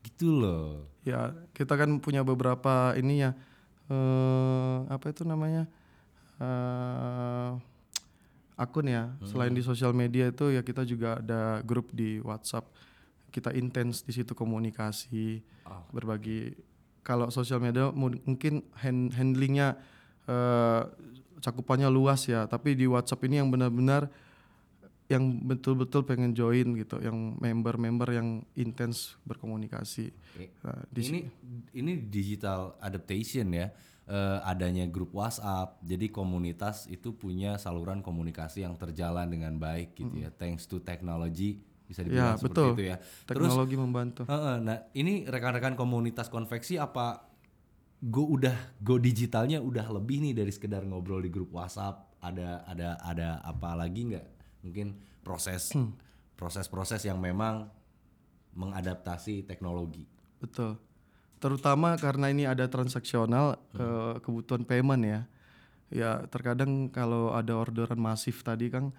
Gitu 0.01 0.33
loh. 0.33 0.88
Ya 1.05 1.35
kita 1.53 1.77
kan 1.77 2.01
punya 2.01 2.25
beberapa 2.25 2.96
ini 2.96 3.27
ya 3.27 3.37
eh 3.87 4.79
apa 4.88 5.12
itu 5.12 5.22
namanya 5.22 5.68
eh 6.38 7.51
akun 8.57 8.88
ya. 8.88 9.12
Selain 9.22 9.53
di 9.53 9.61
sosial 9.61 9.92
media 9.92 10.33
itu 10.33 10.49
ya 10.49 10.64
kita 10.64 10.83
juga 10.83 11.20
ada 11.20 11.61
grup 11.61 11.92
di 11.92 12.20
WhatsApp. 12.20 12.64
Kita 13.29 13.53
intens 13.53 14.01
di 14.01 14.16
situ 14.16 14.33
komunikasi, 14.33 15.44
berbagi. 15.92 16.57
Kalau 17.05 17.29
sosial 17.29 17.61
media 17.61 17.92
mu- 17.92 18.16
mungkin 18.25 18.64
hand- 18.81 19.12
handlingnya 19.12 19.77
eh 20.27 20.83
cakupannya 21.37 21.92
luas 21.92 22.25
ya. 22.27 22.49
Tapi 22.49 22.72
di 22.72 22.88
WhatsApp 22.88 23.29
ini 23.29 23.38
yang 23.44 23.53
benar-benar 23.53 24.09
yang 25.07 25.22
betul-betul 25.38 26.03
pengen 26.03 26.35
join 26.35 26.75
gitu, 26.75 26.99
yang 26.99 27.38
member-member 27.38 28.11
yang 28.11 28.42
intens 28.59 29.14
berkomunikasi. 29.22 30.11
Oke. 30.11 30.51
Nah, 30.66 30.83
di 30.90 31.01
ini 31.07 31.20
ini 31.79 31.92
digital 32.01 32.75
adaptation 32.83 33.46
ya. 33.55 33.70
Eh, 34.07 34.38
adanya 34.47 34.87
grup 34.87 35.11
WhatsApp. 35.19 35.83
Jadi 35.83 36.14
komunitas 36.14 36.87
itu 36.87 37.19
punya 37.19 37.59
saluran 37.59 38.07
komunikasi 38.07 38.62
yang 38.62 38.79
terjalan 38.79 39.27
dengan 39.27 39.59
baik 39.59 39.99
gitu 39.99 40.23
ya. 40.23 40.31
Thanks 40.31 40.71
to 40.71 40.79
technology 40.79 41.59
bisa 41.90 42.07
dibilang 42.07 42.35
Ya, 42.35 42.38
seperti 42.38 42.55
betul. 42.55 42.71
itu 42.79 42.83
ya. 42.87 42.97
Terus 43.27 43.51
teknologi 43.51 43.75
membantu. 43.75 44.23
Heeh, 44.31 44.57
nah 44.62 44.79
ini 44.95 45.27
rekan-rekan 45.27 45.75
komunitas 45.75 46.31
konveksi 46.31 46.79
apa 46.79 47.27
go 47.99 48.31
udah 48.31 48.79
go 48.79 48.95
digitalnya 48.95 49.59
udah 49.59 49.90
lebih 49.90 50.23
nih 50.23 50.38
dari 50.38 50.55
sekedar 50.55 50.87
ngobrol 50.87 51.19
di 51.19 51.31
grup 51.33 51.51
WhatsApp 51.51 52.14
ada 52.23 52.62
ada 52.62 52.95
ada 53.03 53.29
apa 53.42 53.75
lagi 53.75 54.14
nggak 54.14 54.27
mungkin 54.62 55.01
proses 55.27 55.73
proses-proses 56.37 57.03
yang 57.09 57.16
memang 57.19 57.73
mengadaptasi 58.53 59.49
teknologi 59.49 60.05
Betul. 60.38 60.77
Terutama 61.37 61.94
karena 62.01 62.33
ini 62.33 62.49
ada 62.49 62.64
transaksional 62.64 63.61
eh, 63.77 64.14
kebutuhan 64.25 64.64
payment 64.64 65.03
ya. 65.05 65.20
Ya 65.87 66.11
terkadang 66.27 66.90
kalau 66.90 67.31
ada 67.31 67.55
orderan 67.55 68.01
masif 68.01 68.42
tadi 68.42 68.72
kan 68.72 68.90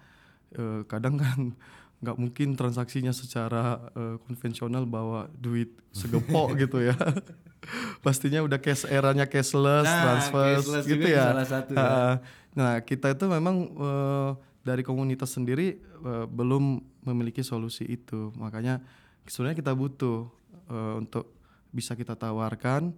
eh, 0.54 0.86
kadang 0.86 1.18
kan 1.18 1.38
nggak 2.00 2.14
mungkin 2.14 2.54
transaksinya 2.54 3.10
secara 3.10 3.90
eh, 3.92 4.16
konvensional 4.22 4.86
bawa 4.86 5.26
duit 5.34 5.74
segepok 5.90 6.54
gitu 6.62 6.78
ya. 6.80 6.94
Pastinya 8.06 8.40
udah 8.46 8.56
cash 8.62 8.86
eranya 8.86 9.26
cashless, 9.26 9.84
Nah, 9.84 10.02
transfer 10.06 10.62
cashless 10.62 10.84
gitu 10.86 11.08
ya. 11.10 11.34
salah 11.34 11.46
satu 11.46 11.72
ya. 11.74 12.22
Nah 12.54 12.72
kita 12.82 13.12
itu 13.12 13.24
memang 13.26 13.56
eh, 13.66 14.30
dari 14.62 14.86
komunitas 14.86 15.34
sendiri 15.34 15.74
eh, 15.82 16.26
belum 16.30 16.78
memiliki 17.02 17.42
solusi 17.42 17.82
itu. 17.84 18.30
Makanya 18.38 18.78
sebenarnya 19.26 19.58
kita 19.58 19.72
butuh 19.74 20.30
eh, 20.70 20.94
untuk 21.02 21.34
bisa 21.72 21.96
kita 21.96 22.14
tawarkan. 22.18 22.94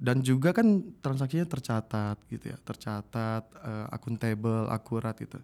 Dan 0.00 0.24
juga 0.24 0.56
kan 0.56 0.80
transaksinya 1.04 1.44
tercatat 1.44 2.16
gitu 2.32 2.48
ya, 2.48 2.56
tercatat, 2.64 3.44
eh, 3.52 3.86
akuntabel, 3.92 4.64
akurat 4.72 5.12
gitu. 5.20 5.36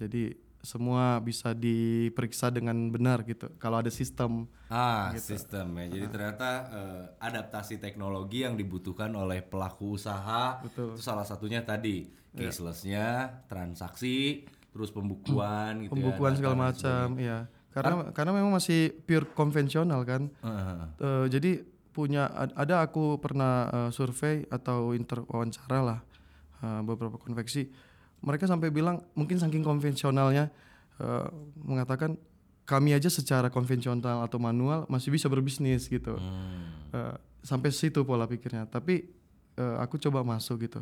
Jadi 0.00 0.32
semua 0.64 1.20
bisa 1.20 1.52
diperiksa 1.52 2.48
dengan 2.48 2.74
benar 2.88 3.22
gitu. 3.28 3.52
Kalau 3.60 3.84
ada 3.84 3.92
sistem, 3.92 4.48
ah 4.72 5.12
sistem 5.20 5.84
ya. 5.84 5.86
Jadi 6.00 6.06
ternyata 6.08 6.50
eh, 6.72 7.04
adaptasi 7.20 7.76
teknologi 7.76 8.42
yang 8.42 8.56
dibutuhkan 8.56 9.12
oleh 9.12 9.44
pelaku 9.44 10.00
usaha 10.00 10.64
itu 10.64 10.96
salah 10.96 11.28
satunya 11.28 11.60
tadi. 11.60 12.08
Cashlessnya 12.32 13.40
transaksi 13.50 14.46
terus 14.70 14.94
pembukuan 14.94 15.82
gitu 15.82 15.90
ya, 15.90 15.92
pembukuan 15.92 16.30
data 16.32 16.38
segala 16.38 16.56
macam, 16.70 17.06
ya. 17.18 17.38
Karena 17.80 18.10
karena 18.10 18.32
memang 18.32 18.52
masih 18.52 18.90
pure 19.02 19.28
konvensional 19.32 20.02
kan. 20.02 20.28
Heeh. 20.40 20.78
Eh, 20.98 21.26
jadi 21.30 21.50
punya 21.88 22.26
ad- 22.28 22.54
ada 22.54 22.80
aku 22.80 23.18
pernah 23.18 23.52
eh, 23.68 23.90
survei 23.90 24.46
atau 24.46 24.92
inter 24.92 25.26
wawancara 25.26 25.78
lah 25.80 25.98
eh, 26.58 26.80
beberapa 26.82 27.18
konveksi 27.18 27.66
mereka 28.18 28.46
sampai 28.46 28.70
bilang 28.70 29.02
mungkin 29.12 29.38
saking 29.38 29.62
konvensionalnya 29.62 30.46
eh, 30.96 31.26
mengatakan 31.58 32.14
kami 32.62 32.92
aja 32.92 33.08
secara 33.08 33.48
konvensional 33.48 34.22
atau 34.22 34.38
manual 34.38 34.86
masih 34.86 35.10
bisa 35.10 35.26
berbisnis 35.26 35.86
gitu 35.86 36.14
Hmm. 36.14 36.86
Eh, 36.94 37.14
sampai 37.40 37.70
situ 37.70 38.02
pola 38.02 38.24
pikirnya 38.24 38.64
tapi 38.64 39.08
eh, 39.54 39.76
aku 39.78 39.98
coba 39.98 40.22
masuk 40.22 40.66
gitu 40.66 40.78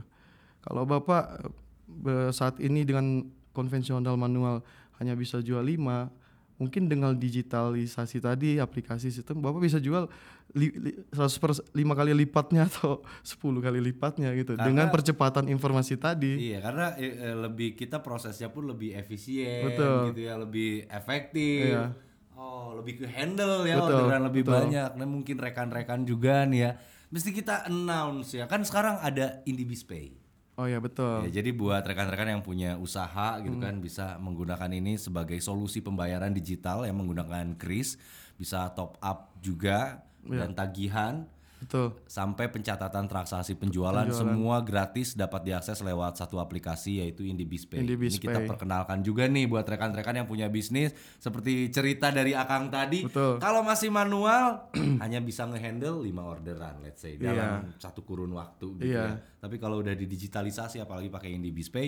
kalau 0.60 0.84
bapak 0.84 1.48
be- 1.86 2.28
saat 2.28 2.58
ini 2.58 2.82
dengan 2.82 3.24
konvensional 3.52 4.18
manual 4.18 4.60
hanya 4.98 5.14
bisa 5.14 5.40
jual 5.40 5.64
5 5.64 6.25
mungkin 6.56 6.88
dengan 6.88 7.12
digitalisasi 7.12 8.16
tadi 8.18 8.56
aplikasi 8.56 9.12
sistem 9.12 9.44
bapak 9.44 9.60
bisa 9.60 9.76
jual 9.76 10.08
li, 10.56 10.72
li, 10.72 10.90
100 11.12 11.36
per 11.36 11.52
5 11.52 11.76
kali 11.76 12.12
lipatnya 12.16 12.64
atau 12.64 13.04
10 13.24 13.60
kali 13.60 13.78
lipatnya 13.84 14.32
gitu 14.32 14.56
dengan 14.56 14.88
percepatan 14.88 15.52
informasi 15.52 16.00
tadi 16.00 16.48
Iya, 16.48 16.64
karena 16.64 16.86
eh, 16.96 17.36
lebih 17.36 17.76
kita 17.76 18.00
prosesnya 18.00 18.48
pun 18.48 18.68
lebih 18.68 18.96
efisien 18.96 19.68
Betul. 19.68 20.12
gitu 20.12 20.20
ya, 20.24 20.34
lebih 20.40 20.88
efektif. 20.88 21.76
Iya. 21.76 21.92
Oh, 22.36 22.76
lebih 22.76 23.00
ke 23.00 23.06
handle 23.08 23.64
ya 23.64 23.80
Betul, 23.80 23.96
orderan 23.96 24.22
lebih 24.28 24.42
betul. 24.44 24.54
banyak. 24.60 24.90
Nah, 25.00 25.06
mungkin 25.08 25.36
rekan-rekan 25.40 26.04
juga 26.04 26.44
nih 26.44 26.60
ya. 26.68 26.70
Mesti 27.08 27.32
kita 27.32 27.64
announce 27.64 28.36
ya. 28.36 28.44
Kan 28.44 28.60
sekarang 28.60 29.00
ada 29.00 29.40
Indibis 29.48 29.80
Pay. 29.88 30.25
Oh 30.56 30.66
ya 30.66 30.80
betul 30.80 31.28
Ya, 31.28 31.40
jadi 31.40 31.52
buat 31.52 31.84
rekan-rekan 31.84 32.32
yang 32.32 32.42
punya 32.44 32.80
usaha 32.80 33.36
gitu 33.44 33.56
kan 33.60 33.78
bisa 33.80 34.16
menggunakan 34.18 34.72
ini 34.72 34.96
sebagai 34.96 35.36
solusi 35.40 35.84
pembayaran 35.84 36.32
digital 36.32 36.88
yang 36.88 36.96
menggunakan 36.96 37.54
kris, 37.60 38.00
bisa 38.40 38.72
top 38.72 38.96
up 39.00 39.36
juga 39.44 40.00
dan 40.24 40.50
tagihan. 40.56 41.28
Betul. 41.56 41.96
sampai 42.04 42.46
pencatatan 42.46 43.04
transaksi 43.04 43.52
penjualan, 43.52 44.04
semua 44.08 44.60
gratis 44.60 45.12
dapat 45.12 45.40
diakses 45.42 45.80
lewat 45.80 46.14
satu 46.14 46.36
aplikasi 46.36 47.00
yaitu 47.00 47.24
IndiBizPay. 47.24 47.80
IndiBizPay. 47.80 48.12
Ini 48.12 48.18
kita 48.20 48.40
perkenalkan 48.44 49.00
juga 49.00 49.24
nih 49.24 49.44
buat 49.44 49.64
rekan-rekan 49.64 50.14
yang 50.14 50.26
punya 50.26 50.46
bisnis 50.46 50.90
seperti 51.16 51.68
cerita 51.68 52.08
dari 52.08 52.32
Akang 52.32 52.68
tadi. 52.68 53.02
Betul. 53.02 53.38
Kalau 53.38 53.60
masih 53.60 53.88
manual 53.88 54.68
hanya 55.02 55.18
bisa 55.18 55.44
ngehandle 55.44 55.98
5 55.98 56.12
orderan 56.12 56.76
let's 56.80 57.00
say 57.00 57.16
dalam 57.16 57.72
satu 57.74 58.00
kurun 58.00 58.30
waktu 58.30 58.66
gitu 58.76 58.92
Iya. 58.92 59.04
ya. 59.06 59.16
Tapi 59.38 59.56
kalau 59.56 59.80
udah 59.80 59.92
didigitalisasi 59.92 60.78
apalagi 60.78 61.08
pakai 61.08 61.34
IndiBizPay 61.34 61.86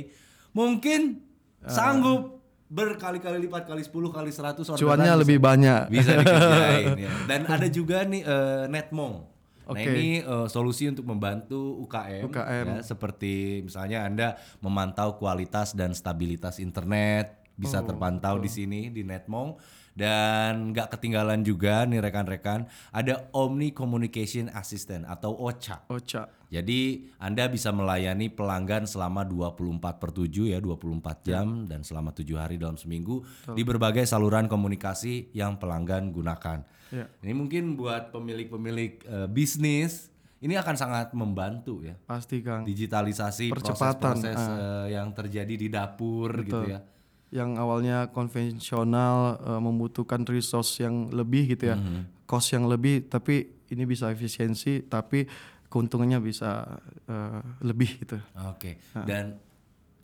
mungkin 0.50 1.22
sanggup 1.60 2.40
berkali-kali 2.66 3.40
lipat 3.40 3.64
kali 3.64 3.80
10 3.80 3.92
kali 4.10 4.28
100 4.28 4.60
orderan 4.60 4.76
Cuannya 4.76 5.04
bisa- 5.10 5.20
lebih 5.20 5.38
banyak. 5.38 5.82
bisa 5.88 6.10
dikerjain 6.14 6.86
ya. 7.04 7.12
Dan 7.24 7.40
ada 7.44 7.68
juga 7.68 8.02
nih 8.02 8.22
eh, 8.22 8.64
Netmong. 8.66 9.37
Nah 9.68 9.76
Oke. 9.76 9.84
ini 9.84 10.24
eh, 10.24 10.46
solusi 10.48 10.88
untuk 10.88 11.04
membantu 11.04 11.76
UKM, 11.84 12.24
UKM. 12.24 12.66
ya, 12.72 12.76
seperti 12.80 13.60
misalnya 13.60 14.08
Anda 14.08 14.40
memantau 14.64 15.20
kualitas 15.20 15.76
dan 15.76 15.92
stabilitas 15.92 16.56
internet 16.56 17.44
bisa 17.58 17.82
terpantau 17.82 18.38
di 18.38 18.46
sini 18.46 18.88
di 18.88 19.02
Netmong 19.02 19.58
dan 19.98 20.70
nggak 20.70 20.94
ketinggalan 20.94 21.42
juga 21.42 21.82
nih 21.82 21.98
rekan-rekan 21.98 22.70
ada 22.94 23.26
Omni 23.34 23.74
Communication 23.74 24.46
Assistant 24.54 25.02
atau 25.10 25.34
OCA. 25.34 25.82
Ocha. 25.90 26.30
Jadi 26.48 27.10
Anda 27.18 27.50
bisa 27.50 27.74
melayani 27.74 28.30
pelanggan 28.30 28.86
selama 28.86 29.26
24 29.26 29.98
per 29.98 30.10
7 30.14 30.54
ya, 30.54 30.62
24 30.62 31.26
jam 31.26 31.66
dan 31.66 31.82
selama 31.82 32.14
7 32.14 32.24
hari 32.38 32.56
dalam 32.56 32.78
seminggu 32.78 33.26
di 33.52 33.66
berbagai 33.66 34.06
saluran 34.06 34.46
komunikasi 34.46 35.34
yang 35.34 35.58
pelanggan 35.58 36.14
gunakan. 36.14 36.62
Ya. 36.88 37.04
Ini 37.20 37.34
mungkin 37.36 37.76
buat 37.76 38.14
pemilik-pemilik 38.14 38.92
eh, 39.04 39.28
bisnis 39.28 40.08
ini 40.38 40.54
akan 40.54 40.76
sangat 40.78 41.10
membantu 41.18 41.82
ya. 41.82 41.98
Pasti 42.06 42.38
Kang. 42.40 42.62
Digitalisasi 42.62 43.50
proses-proses 43.50 44.38
eh, 44.38 44.94
yang 44.94 45.10
terjadi 45.10 45.54
di 45.58 45.66
dapur 45.66 46.30
gitu 46.46 46.70
ya. 46.70 46.80
Yang 47.28 47.50
awalnya 47.60 48.08
konvensional 48.08 49.36
eh, 49.40 49.60
membutuhkan 49.60 50.24
resource 50.24 50.80
yang 50.80 51.12
lebih 51.12 51.56
gitu 51.56 51.72
ya. 51.72 51.76
Mhm. 51.76 52.24
Cost 52.28 52.52
yang 52.52 52.68
lebih 52.68 53.08
tapi 53.08 53.64
ini 53.68 53.84
bisa 53.84 54.08
efisiensi 54.08 54.84
tapi 54.88 55.28
keuntungannya 55.68 56.18
bisa 56.24 56.80
eh, 57.08 57.40
lebih 57.64 57.90
gitu. 58.04 58.16
Oke. 58.48 58.80
Dan 59.04 59.36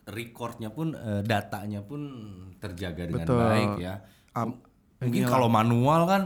recordnya 0.05 0.69
pun 0.69 0.93
eh, 0.93 1.21
datanya 1.25 1.81
pun 1.81 2.01
terjaga 2.61 3.09
dengan 3.09 3.25
Betul. 3.25 3.41
baik 3.41 3.71
ya. 3.81 3.95
Am- 4.37 4.74
Mungkin 4.95 5.27
kalau 5.27 5.51
manual 5.51 6.07
kan 6.07 6.21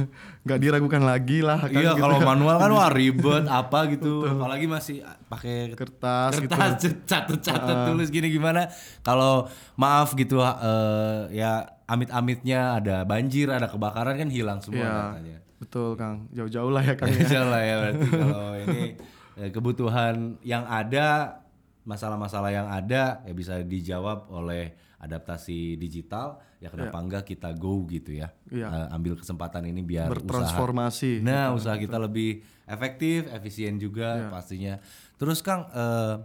nggak 0.44 0.60
diragukan 0.60 1.02
lagi 1.04 1.44
lah 1.44 1.60
kan 1.60 1.76
iya 1.76 1.92
gitu. 1.92 2.04
kalau 2.04 2.20
manual 2.20 2.56
kan 2.56 2.72
wah 2.72 2.88
ribet 2.88 3.44
apa 3.60 3.88
gitu 3.92 4.24
apalagi 4.24 4.64
masih 4.68 5.00
pakai 5.28 5.72
kertas, 5.76 6.40
gitu. 6.40 6.48
kertas 6.52 6.72
catat-catat 7.10 7.76
tulis 7.92 8.08
gini 8.08 8.28
gimana 8.32 8.68
kalau 9.04 9.48
maaf 9.76 10.16
gitu 10.16 10.40
eh, 10.40 11.36
ya 11.36 11.64
amit-amitnya 11.84 12.80
ada 12.80 13.04
banjir 13.04 13.52
ada 13.52 13.68
kebakaran 13.68 14.16
kan 14.16 14.28
hilang 14.32 14.60
semua 14.64 14.84
Iya. 14.84 14.92
datanya 15.12 15.38
Betul 15.54 15.96
Kang. 15.96 16.28
Jauh-jauh 16.36 16.68
lah 16.68 16.82
ya 16.84 16.92
Kang. 16.92 17.08
ya. 17.08 17.24
Jauh 17.24 17.48
lah 17.48 17.62
ya 17.64 17.74
berarti 17.80 18.06
kalau 18.12 18.48
ini 18.68 18.82
eh, 19.40 19.48
kebutuhan 19.48 20.36
yang 20.44 20.64
ada 20.68 21.40
masalah-masalah 21.84 22.50
yang 22.52 22.68
ada 22.68 23.24
ya 23.24 23.32
bisa 23.32 23.60
dijawab 23.60 24.28
oleh 24.32 24.72
adaptasi 25.04 25.76
digital 25.76 26.40
ya 26.58 26.72
kenapa 26.72 26.96
enggak 26.96 27.24
kita 27.28 27.52
go 27.52 27.84
gitu 27.84 28.16
ya 28.16 28.32
Iya. 28.48 28.66
Eh, 28.72 28.88
ambil 28.96 29.20
kesempatan 29.20 29.68
ini 29.68 29.84
biar 29.84 30.08
usaha 30.08 30.16
Bertransformasi. 30.24 31.20
Nah, 31.20 31.52
usaha 31.52 31.76
kita 31.76 32.00
lebih 32.00 32.40
efektif, 32.64 33.28
efisien 33.28 33.76
juga 33.76 34.32
pastinya. 34.32 34.80
Terus 35.20 35.44
Kang, 35.44 35.68
eh, 35.68 36.16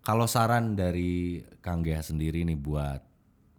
kalau 0.00 0.30
saran 0.30 0.78
dari 0.78 1.42
Kang 1.58 1.82
Gea 1.82 2.00
sendiri 2.00 2.44
nih 2.44 2.54
buat 2.54 3.02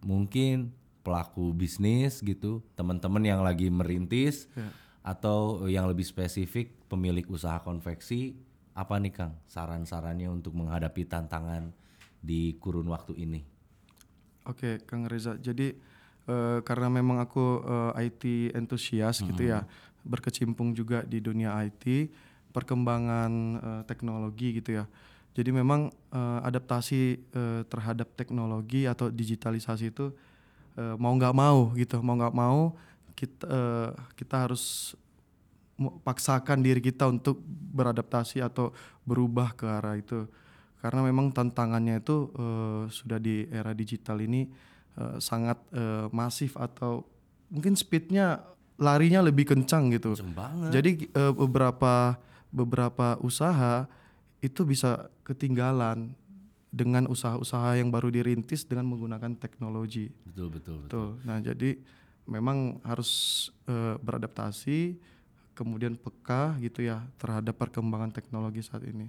mungkin 0.05 0.71
pelaku 1.01 1.53
bisnis 1.53 2.21
gitu, 2.21 2.61
teman-teman 2.73 3.21
yang 3.21 3.41
lagi 3.41 3.69
merintis 3.69 4.49
atau 5.01 5.69
yang 5.69 5.85
lebih 5.85 6.01
spesifik 6.01 6.73
pemilik 6.89 7.25
usaha 7.29 7.61
konveksi, 7.61 8.37
apa 8.73 8.97
nih 8.97 9.13
Kang 9.13 9.33
saran-sarannya 9.45 10.29
untuk 10.29 10.53
menghadapi 10.53 11.05
tantangan 11.05 11.73
di 12.19 12.57
kurun 12.57 12.89
waktu 12.89 13.13
ini? 13.17 13.41
Oke, 14.45 14.81
Kang 14.85 15.09
Reza. 15.09 15.37
Jadi 15.37 15.73
eh, 16.29 16.59
karena 16.61 16.87
memang 16.89 17.21
aku 17.21 17.65
eh, 17.65 18.05
IT 18.09 18.53
entusias 18.53 19.21
gitu 19.21 19.41
ya, 19.45 19.65
berkecimpung 20.05 20.73
juga 20.77 21.01
di 21.05 21.21
dunia 21.21 21.57
IT, 21.65 22.09
perkembangan 22.53 23.31
eh, 23.57 23.81
teknologi 23.89 24.61
gitu 24.61 24.81
ya. 24.81 24.85
Jadi 25.35 25.49
memang 25.51 25.91
eh, 25.91 26.39
adaptasi 26.45 27.01
eh, 27.19 27.61
terhadap 27.67 28.13
teknologi 28.13 28.85
atau 28.85 29.09
digitalisasi 29.09 29.91
itu 29.91 30.13
eh, 30.77 30.95
mau 30.95 31.11
nggak 31.17 31.35
mau 31.35 31.73
gitu, 31.75 31.99
mau 32.05 32.15
nggak 32.15 32.35
mau 32.35 32.77
kita 33.15 33.45
eh, 33.47 33.89
kita 34.19 34.45
harus 34.47 34.93
paksakan 36.03 36.63
diri 36.63 36.79
kita 36.79 37.07
untuk 37.11 37.39
beradaptasi 37.75 38.39
atau 38.39 38.71
berubah 39.03 39.51
ke 39.51 39.67
arah 39.67 39.99
itu 39.99 40.23
karena 40.79 41.01
memang 41.05 41.31
tantangannya 41.31 42.01
itu 42.01 42.29
eh, 42.35 42.83
sudah 42.89 43.19
di 43.19 43.45
era 43.49 43.71
digital 43.71 44.21
ini 44.21 44.47
eh, 44.99 45.17
sangat 45.19 45.57
eh, 45.75 46.07
masif 46.11 46.55
atau 46.55 47.05
mungkin 47.51 47.77
speednya 47.77 48.43
larinya 48.75 49.23
lebih 49.23 49.47
kencang 49.55 49.93
gitu 49.95 50.19
banget. 50.35 50.71
jadi 50.75 50.91
eh, 51.07 51.33
beberapa 51.33 52.19
beberapa 52.51 53.19
usaha 53.23 53.87
itu 54.43 54.61
bisa 54.67 55.09
ketinggalan 55.23 56.11
dengan 56.75 57.07
usaha-usaha 57.07 57.79
yang 57.79 57.87
baru 57.87 58.11
dirintis 58.11 58.67
dengan 58.67 58.91
menggunakan 58.91 59.31
teknologi 59.39 60.11
Betul 60.35 60.51
betul 60.51 60.75
betul. 60.83 60.87
Betul. 60.91 61.07
Nah, 61.23 61.37
jadi 61.39 61.69
memang 62.27 62.83
harus 62.83 63.11
eh, 63.71 63.95
beradaptasi, 64.03 64.99
kemudian 65.55 65.95
peka 65.95 66.59
gitu 66.59 66.83
ya 66.83 67.07
terhadap 67.15 67.55
perkembangan 67.55 68.11
teknologi 68.11 68.59
saat 68.59 68.83
ini. 68.83 69.07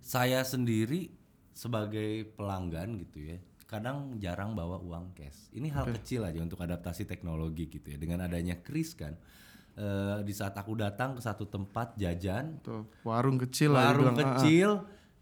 Saya 0.00 0.40
sendiri 0.40 1.12
sebagai 1.52 2.24
pelanggan 2.32 2.96
gitu 2.98 3.34
ya, 3.34 3.36
kadang 3.64 4.16
jarang 4.16 4.54
bawa 4.54 4.78
uang 4.78 5.12
cash. 5.12 5.50
Ini 5.50 5.68
hal 5.70 5.90
kecil 5.92 6.22
aja 6.22 6.38
untuk 6.38 6.58
adaptasi 6.58 7.04
teknologi 7.04 7.66
gitu 7.66 7.90
ya. 7.90 7.98
Dengan 7.98 8.22
adanya 8.22 8.56
kris 8.56 8.94
kan, 8.94 9.18
eh, 9.74 10.18
di 10.22 10.32
saat 10.32 10.54
aku 10.54 10.72
datang 10.72 11.14
ke 11.14 11.20
satu 11.20 11.44
tempat 11.44 11.92
jajan, 11.94 12.56
Tuh, 12.62 12.86
warung 13.02 13.36
kecil 13.36 13.74
lah 13.74 13.90
warung 13.90 14.12
dibilang, 14.12 14.16
ah, 14.16 14.22
ah. 14.22 14.30
kecil, 14.38 14.70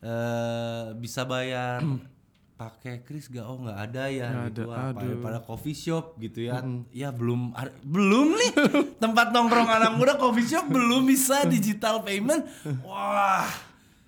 eh, 0.00 0.84
bisa 0.94 1.24
bayar 1.24 1.80
pakai 2.60 3.04
kris 3.04 3.28
gak? 3.28 3.44
Oh 3.44 3.60
nggak 3.60 3.78
ada 3.82 4.04
ya 4.08 4.28
gitu. 4.48 4.64
Wah, 4.64 4.88
pada, 4.88 5.12
pada 5.20 5.38
coffee 5.42 5.76
shop 5.76 6.16
gitu 6.16 6.46
ya. 6.46 6.64
Ya 6.88 7.12
belum 7.12 7.52
ada- 7.52 7.76
belum 7.82 8.32
nih 8.32 8.52
tempat 9.02 9.28
nongkrong 9.28 9.68
anak 9.68 9.92
muda 9.92 10.16
coffee 10.16 10.46
shop 10.46 10.64
belum 10.68 11.04
bisa 11.04 11.44
digital 11.44 12.00
payment. 12.00 12.48
Wah. 12.80 13.44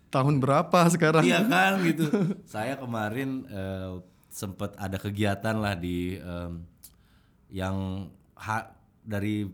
Tahun 0.08 0.34
berapa 0.36 0.78
sekarang? 0.88 1.20
Iya 1.20 1.44
kan 1.44 1.80
gitu. 1.82 2.08
Saya 2.48 2.74
kemarin 2.74 3.44
eh, 3.44 4.00
sempet 4.28 4.72
ada 4.74 4.96
kegiatan 4.96 5.52
lah 5.54 5.74
di 5.74 6.16
em, 6.16 6.64
yang 7.48 8.08
ha- 8.34 8.72
dari 9.00 9.44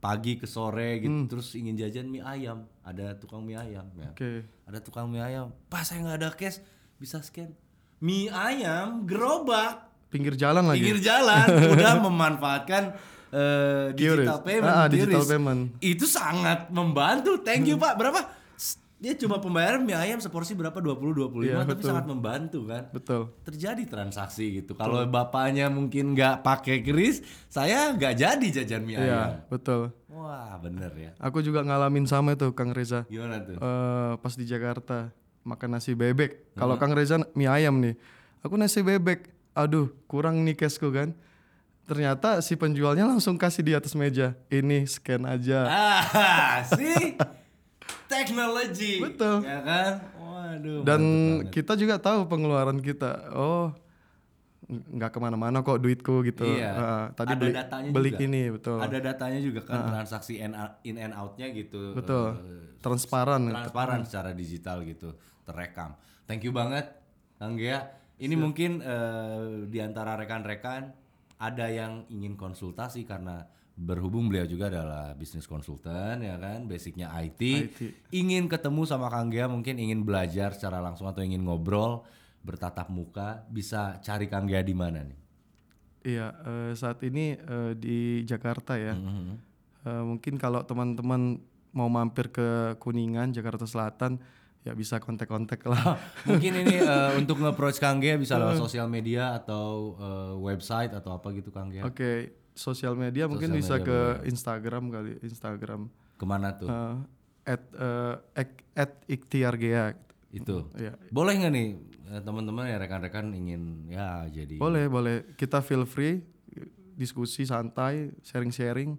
pagi 0.00 0.34
ke 0.34 0.48
sore 0.48 0.96
gitu 0.98 1.28
terus 1.28 1.52
ingin 1.52 1.74
jajan 1.74 2.06
mie 2.06 2.22
ayam. 2.22 2.66
Ada 2.80 3.14
tukang 3.14 3.42
mie 3.42 3.54
ayam 3.54 3.86
ya. 3.94 4.10
Oke. 4.10 4.46
Ada 4.64 4.78
tukang 4.80 5.06
mie 5.06 5.20
ayam. 5.20 5.52
Pas 5.66 5.82
saya 5.82 6.00
nggak 6.00 6.18
ada 6.18 6.30
cash 6.32 6.58
bisa 6.96 7.20
scan. 7.20 7.52
Mie 8.00 8.28
ayam 8.28 9.04
gerobak 9.04 9.86
Pinggir 10.08 10.34
jalan 10.34 10.66
lagi. 10.66 10.82
pinggir 10.82 10.98
jalan 11.00 11.46
udah 11.76 11.94
memanfaatkan 12.00 12.98
eh, 13.30 13.94
digital 13.94 14.42
payment, 14.42 14.66
Ah, 14.66 14.80
ah, 14.80 14.86
digital 14.88 15.22
payment. 15.22 15.60
Itu 15.78 16.02
sangat 16.02 16.66
membantu. 16.68 17.38
Thank 17.40 17.68
you 17.68 17.76
Pak. 17.76 17.94
Berapa? 17.94 18.26
Dia 19.00 19.16
cuma 19.16 19.40
pembayaran 19.40 19.80
mie 19.80 19.96
ayam 19.96 20.20
seporsi 20.20 20.52
berapa 20.52 20.76
20 20.76 21.32
25 21.32 21.40
Iya, 21.40 21.64
tapi 21.64 21.72
betul. 21.72 21.88
sangat 21.88 22.04
membantu 22.04 22.60
kan. 22.68 22.84
Betul. 22.92 23.32
Terjadi 23.48 23.82
transaksi 23.88 24.60
gitu. 24.60 24.76
Kalau 24.76 25.00
bapaknya 25.08 25.72
mungkin 25.72 26.12
nggak 26.12 26.44
pakai 26.44 26.84
kris, 26.84 27.24
saya 27.48 27.96
nggak 27.96 28.12
jadi 28.12 28.46
jajan 28.60 28.84
mie 28.84 29.00
ayam. 29.00 29.08
Iya, 29.08 29.22
betul. 29.48 29.96
Wah, 30.12 30.52
bener 30.60 30.92
ya. 30.92 31.10
Aku 31.16 31.40
juga 31.40 31.64
ngalamin 31.64 32.04
sama 32.04 32.36
itu 32.36 32.52
Kang 32.52 32.76
Reza. 32.76 33.08
Gimana 33.08 33.40
tuh? 33.40 33.56
Eh, 33.56 34.12
pas 34.20 34.34
di 34.36 34.44
Jakarta 34.44 35.08
makan 35.48 35.80
nasi 35.80 35.96
bebek. 35.96 36.52
Kalau 36.52 36.76
Kang 36.76 36.92
Reza 36.92 37.24
mie 37.32 37.48
ayam 37.48 37.80
nih, 37.80 37.96
aku 38.44 38.60
nasi 38.60 38.84
bebek. 38.84 39.32
Aduh, 39.56 39.88
kurang 40.04 40.44
nih 40.44 40.60
cashku 40.60 40.92
kan. 40.92 41.16
Ternyata 41.88 42.44
si 42.44 42.52
penjualnya 42.52 43.08
langsung 43.08 43.40
kasih 43.40 43.64
di 43.64 43.72
atas 43.72 43.96
meja. 43.96 44.36
Ini 44.52 44.84
scan 44.84 45.24
aja. 45.24 45.64
Ah, 45.64 46.60
sih. 46.76 47.16
Teknologi. 48.10 48.98
Betul. 48.98 49.46
Ya 49.46 49.58
kan? 49.62 49.92
Waduh. 50.18 50.82
Dan 50.82 51.02
kita 51.54 51.78
juga 51.78 52.02
tahu 52.02 52.26
pengeluaran 52.26 52.82
kita. 52.82 53.30
Oh, 53.30 53.70
nggak 54.70 55.10
ke 55.10 55.18
mana-mana 55.18 55.62
kok 55.62 55.78
duitku 55.82 56.22
gitu. 56.26 56.46
Iya. 56.46 56.70
Eh, 56.74 57.04
tadi 57.18 57.32
Ada 57.34 57.40
beli 57.42 57.52
datanya 57.54 57.88
beli 57.90 58.10
juga. 58.14 58.24
ini 58.26 58.42
betul. 58.54 58.78
Ada 58.78 58.98
datanya 59.02 59.40
juga 59.42 59.60
kan 59.66 59.80
transaksi 59.90 60.38
in, 60.38 60.54
and 60.98 61.14
out-nya 61.14 61.50
gitu. 61.50 61.94
Betul. 61.94 62.38
eh, 62.38 62.66
Transparan. 62.80 63.50
transparan 63.50 64.00
secara 64.06 64.30
digital 64.32 64.80
gitu, 64.86 65.12
terekam. 65.44 65.94
Thank 66.26 66.46
you 66.46 66.52
banget 66.54 66.86
Kang 67.38 67.58
Gea. 67.58 67.82
Ini 68.20 68.34
mungkin 68.36 68.84
eh, 68.84 69.64
di 69.66 69.78
antara 69.82 70.14
rekan-rekan 70.14 70.92
ada 71.40 71.66
yang 71.72 72.04
ingin 72.12 72.36
konsultasi 72.36 73.08
karena 73.08 73.48
berhubung 73.80 74.28
beliau 74.28 74.44
juga 74.44 74.68
adalah 74.68 75.16
bisnis 75.16 75.48
konsultan 75.48 76.20
ya 76.20 76.36
kan, 76.36 76.68
basicnya 76.68 77.08
IT. 77.16 77.40
IT. 77.40 77.80
Ingin 78.12 78.44
ketemu 78.44 78.84
sama 78.84 79.08
Kang 79.08 79.32
Gea, 79.32 79.48
mungkin 79.48 79.80
ingin 79.80 80.04
belajar 80.04 80.52
secara 80.52 80.84
langsung 80.84 81.08
atau 81.08 81.24
ingin 81.24 81.40
ngobrol 81.40 82.04
bertatap 82.44 82.92
muka, 82.92 83.44
bisa 83.48 83.96
cari 84.04 84.28
Kang 84.28 84.44
Gea 84.44 84.60
di 84.60 84.76
mana 84.76 85.00
nih? 85.00 85.18
Iya, 86.00 86.28
eh, 86.44 86.72
saat 86.76 87.00
ini 87.04 87.36
eh, 87.36 87.72
di 87.76 88.24
Jakarta 88.28 88.76
ya. 88.76 88.92
Mhm. 88.92 89.32
Eh, 89.80 90.04
mungkin 90.04 90.36
kalau 90.36 90.60
teman-teman 90.64 91.40
mau 91.72 91.88
mampir 91.88 92.28
ke 92.28 92.76
Kuningan, 92.76 93.32
Jakarta 93.32 93.64
Selatan, 93.64 94.20
ya 94.60 94.76
bisa 94.76 95.00
kontak-kontak 95.00 95.64
lah. 95.64 95.96
Mungkin 96.28 96.52
ini 96.64 96.76
eh, 96.84 97.12
untuk 97.16 97.40
nge-approach 97.40 97.80
Kang 97.80 98.00
Gea 98.00 98.20
bisa 98.20 98.36
lewat 98.36 98.60
sosial 98.60 98.92
media 98.92 99.32
atau 99.36 99.96
eh, 99.96 100.34
website 100.36 100.92
atau 100.92 101.16
apa 101.16 101.32
gitu 101.32 101.48
Kang 101.48 101.72
Gea. 101.72 101.88
Oke, 101.88 102.39
sosial 102.52 102.94
media 102.94 103.24
mungkin 103.24 103.50
Sosial 103.50 103.60
bisa 103.60 103.74
media 103.78 103.86
ke 103.86 103.98
Instagram 104.26 104.84
kali, 104.88 105.10
Instagram. 105.20 105.80
Ke 106.14 106.24
mana 106.24 106.52
tuh? 106.52 106.68
Eh, 106.68 106.94
at 107.48 107.62
ek- 108.34 108.64
at 108.74 108.92
Ikhtiargea. 109.06 109.96
Itu. 110.30 110.70
Ya, 110.78 110.94
Boleh 111.10 111.34
nggak 111.34 111.50
nih 111.50 111.68
eh, 112.10 112.20
teman-teman 112.22 112.66
ya 112.66 112.78
rekan-rekan 112.78 113.32
ingin 113.32 113.88
ya 113.88 114.26
jadi 114.26 114.54
boleh, 114.56 114.86
boleh. 114.86 115.16
Kita 115.34 115.58
feel 115.58 115.82
free 115.84 116.22
diskusi 116.94 117.42
santai, 117.42 118.12
sharing-sharing. 118.20 118.94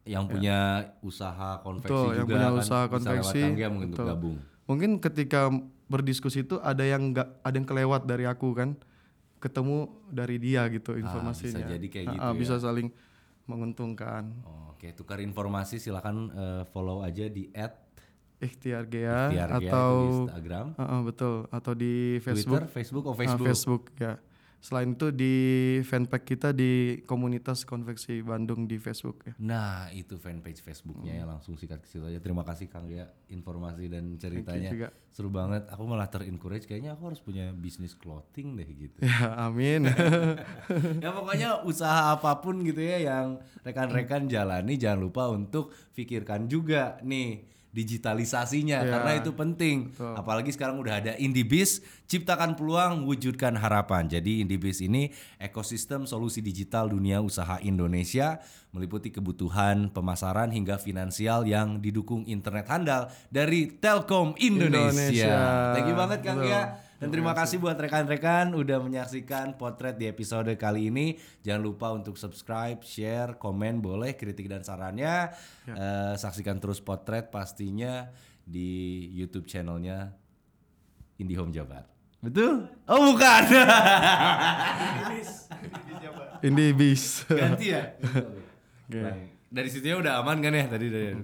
yang 0.00 0.24
punya 0.26 0.90
usaha 1.04 1.60
konveksi 1.60 1.92
Betul, 1.92 2.06
juga 2.08 2.16
yang 2.16 2.26
punya 2.26 2.48
kan 2.48 2.56
usaha 2.56 2.84
bisa 2.88 2.92
konveksi, 2.96 3.40
mungkin 3.44 3.70
untuk 3.76 3.90
betul. 3.92 4.06
gabung. 4.08 4.36
Mungkin 4.64 4.90
ketika 4.98 5.40
berdiskusi 5.86 6.40
itu 6.40 6.56
ada 6.58 6.82
yang 6.82 7.12
nggak 7.12 7.28
ada 7.44 7.54
yang 7.54 7.68
kelewat 7.68 8.02
dari 8.08 8.24
aku 8.24 8.56
kan, 8.56 8.80
ketemu 9.40 9.88
dari 10.12 10.36
dia 10.36 10.68
gitu 10.68 10.94
informasinya. 10.94 11.64
Ah, 11.64 11.66
bisa 11.66 11.72
jadi 11.74 11.86
kayak 11.88 12.06
Ah, 12.06 12.12
gitu 12.12 12.22
ah, 12.22 12.32
ya. 12.32 12.38
Bisa 12.38 12.54
saling 12.60 12.88
menguntungkan. 13.48 14.22
Oh, 14.46 14.76
Oke, 14.76 14.92
tukar 14.96 15.20
informasi 15.20 15.76
silakan 15.76 16.32
eh, 16.32 16.62
follow 16.70 17.04
aja 17.04 17.28
di 17.28 17.52
Ikhtiargea 18.40 19.28
@tiargea 19.28 19.68
atau 19.68 19.92
di 19.92 20.08
Instagram, 20.24 20.66
Ah, 20.80 20.82
ah, 20.96 21.00
betul 21.04 21.44
atau 21.52 21.72
di 21.76 22.16
Twitter, 22.16 22.24
Facebook. 22.24 22.62
Facebook, 22.72 23.04
oh 23.04 23.12
Ah, 23.12 23.18
Facebook. 23.20 23.46
Facebook 23.52 23.82
ya. 24.00 24.12
Selain 24.60 24.92
itu 24.92 25.08
di 25.08 25.34
fanpage 25.88 26.36
kita 26.36 26.52
di 26.52 27.00
komunitas 27.08 27.64
konveksi 27.64 28.20
Bandung 28.20 28.68
di 28.68 28.76
Facebook 28.76 29.24
ya. 29.24 29.32
Nah, 29.40 29.88
itu 29.88 30.20
fanpage 30.20 30.60
Facebooknya 30.60 31.16
ya 31.16 31.24
langsung 31.24 31.56
sikat 31.56 31.80
ke 31.80 31.88
situ 31.88 32.04
aja. 32.04 32.20
Terima 32.20 32.44
kasih 32.44 32.68
Kang 32.68 32.84
Gea 32.84 33.08
informasi 33.32 33.88
dan 33.88 34.20
ceritanya. 34.20 34.68
juga. 34.68 34.88
Seru 35.08 35.32
banget. 35.32 35.64
Aku 35.72 35.88
malah 35.88 36.12
ter-encourage 36.12 36.68
kayaknya 36.68 36.92
aku 36.92 37.08
harus 37.08 37.24
punya 37.24 37.56
bisnis 37.56 37.96
clothing 37.96 38.60
deh 38.60 38.68
gitu. 38.68 39.00
Ya, 39.10 39.48
amin. 39.48 39.88
ya 41.04 41.10
pokoknya 41.10 41.64
usaha 41.66 42.14
apa 42.14 42.38
pun 42.44 42.62
gitu 42.62 42.78
ya 42.84 43.00
yang 43.00 43.40
rekan-rekan 43.64 44.28
jalani 44.30 44.76
jangan 44.76 45.00
lupa 45.02 45.28
untuk 45.32 45.72
pikirkan 45.96 46.46
juga 46.46 47.00
nih 47.02 47.59
digitalisasinya 47.70 48.82
Ya, 48.82 48.86
karena 48.86 49.12
itu 49.18 49.30
penting. 49.34 49.94
Apalagi 49.98 50.50
sekarang 50.50 50.78
udah 50.82 51.02
ada 51.02 51.12
Indibis, 51.18 51.82
ciptakan 52.10 52.58
peluang, 52.58 53.06
wujudkan 53.06 53.54
harapan. 53.58 54.10
Jadi 54.10 54.42
Indibis 54.42 54.82
ini 54.82 55.14
ekosistem 55.38 56.06
solusi 56.06 56.42
digital 56.42 56.90
dunia 56.90 57.22
usaha 57.22 57.62
Indonesia 57.62 58.42
meliputi 58.70 59.10
kebutuhan 59.10 59.90
pemasaran 59.90 60.54
hingga 60.54 60.78
finansial 60.78 61.42
yang 61.46 61.82
didukung 61.82 62.22
internet 62.26 62.70
handal 62.70 63.10
dari 63.30 63.70
Telkom 63.78 64.38
Indonesia. 64.38 65.10
Indonesia. 65.10 65.38
Thank 65.74 65.88
you 65.90 65.96
banget 65.98 66.18
Kang 66.22 66.38
Betul. 66.42 66.54
ya. 66.54 66.89
Dan 67.00 67.08
terima 67.08 67.32
kasih 67.32 67.56
buat 67.56 67.80
rekan-rekan 67.80 68.52
udah 68.52 68.76
menyaksikan 68.84 69.56
potret 69.56 69.96
di 69.96 70.04
episode 70.04 70.52
kali 70.60 70.92
ini. 70.92 71.16
Jangan 71.40 71.62
lupa 71.64 71.88
untuk 71.96 72.20
subscribe, 72.20 72.84
share, 72.84 73.40
komen 73.40 73.80
boleh 73.80 74.20
kritik 74.20 74.52
dan 74.52 74.60
sarannya. 74.60 75.32
Eh, 75.64 76.14
saksikan 76.20 76.60
terus 76.60 76.84
potret 76.84 77.32
pastinya 77.32 78.12
di 78.44 79.08
YouTube 79.16 79.48
channelnya 79.48 80.12
IndiHome 81.16 81.56
Jabar. 81.56 81.88
Betul? 82.20 82.68
Oh 82.84 83.16
bukan. 83.16 83.42
Ini 86.44 86.64
bis. 86.76 87.24
Ganti 87.32 87.72
ya. 87.72 87.96
Baik. 88.92 89.48
Dari 89.48 89.68
situnya 89.72 89.96
udah 90.04 90.12
aman 90.20 90.36
kan 90.44 90.52
ya 90.52 90.68
tadi 90.68 90.86
dari 90.92 91.16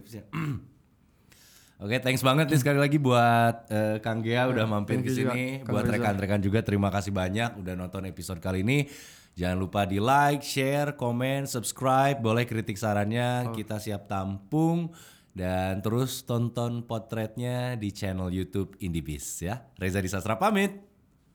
Oke, 1.76 2.00
thanks 2.00 2.24
banget 2.24 2.48
nih 2.48 2.56
sekali 2.56 2.80
lagi 2.80 2.96
buat 2.96 3.68
eh, 3.68 3.96
Kang 4.00 4.24
Gea 4.24 4.48
udah 4.48 4.64
mampir 4.64 5.04
ke 5.04 5.12
sini. 5.12 5.60
Buat 5.60 5.92
rekan-rekan 5.92 6.40
juga 6.40 6.64
terima 6.64 6.88
kasih 6.88 7.12
banyak 7.12 7.60
udah 7.60 7.74
nonton 7.76 8.08
episode 8.08 8.40
kali 8.40 8.64
ini. 8.64 8.88
Jangan 9.36 9.60
lupa 9.60 9.84
di 9.84 10.00
like, 10.00 10.40
share, 10.40 10.96
komen, 10.96 11.44
subscribe. 11.44 12.16
Boleh 12.16 12.48
kritik 12.48 12.80
sarannya, 12.80 13.52
kita 13.52 13.76
siap 13.76 14.08
tampung. 14.08 14.88
Dan 15.36 15.84
terus 15.84 16.24
tonton 16.24 16.88
potretnya 16.88 17.76
di 17.76 17.92
channel 17.92 18.32
YouTube 18.32 18.80
Indibis 18.80 19.44
ya. 19.44 19.60
Reza 19.76 20.00
Disastra 20.00 20.40
pamit. 20.40 20.80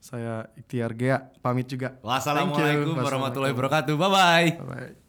Saya 0.01 0.49
Ikhtiargea 0.57 1.37
pamit 1.45 1.69
juga. 1.69 2.01
Wassalamualaikum 2.01 2.97
warahmatullahi 2.97 3.53
wabarakatuh. 3.53 3.93
Bye 3.93 4.09
bye. 4.09 4.49
Bye. 4.57 5.00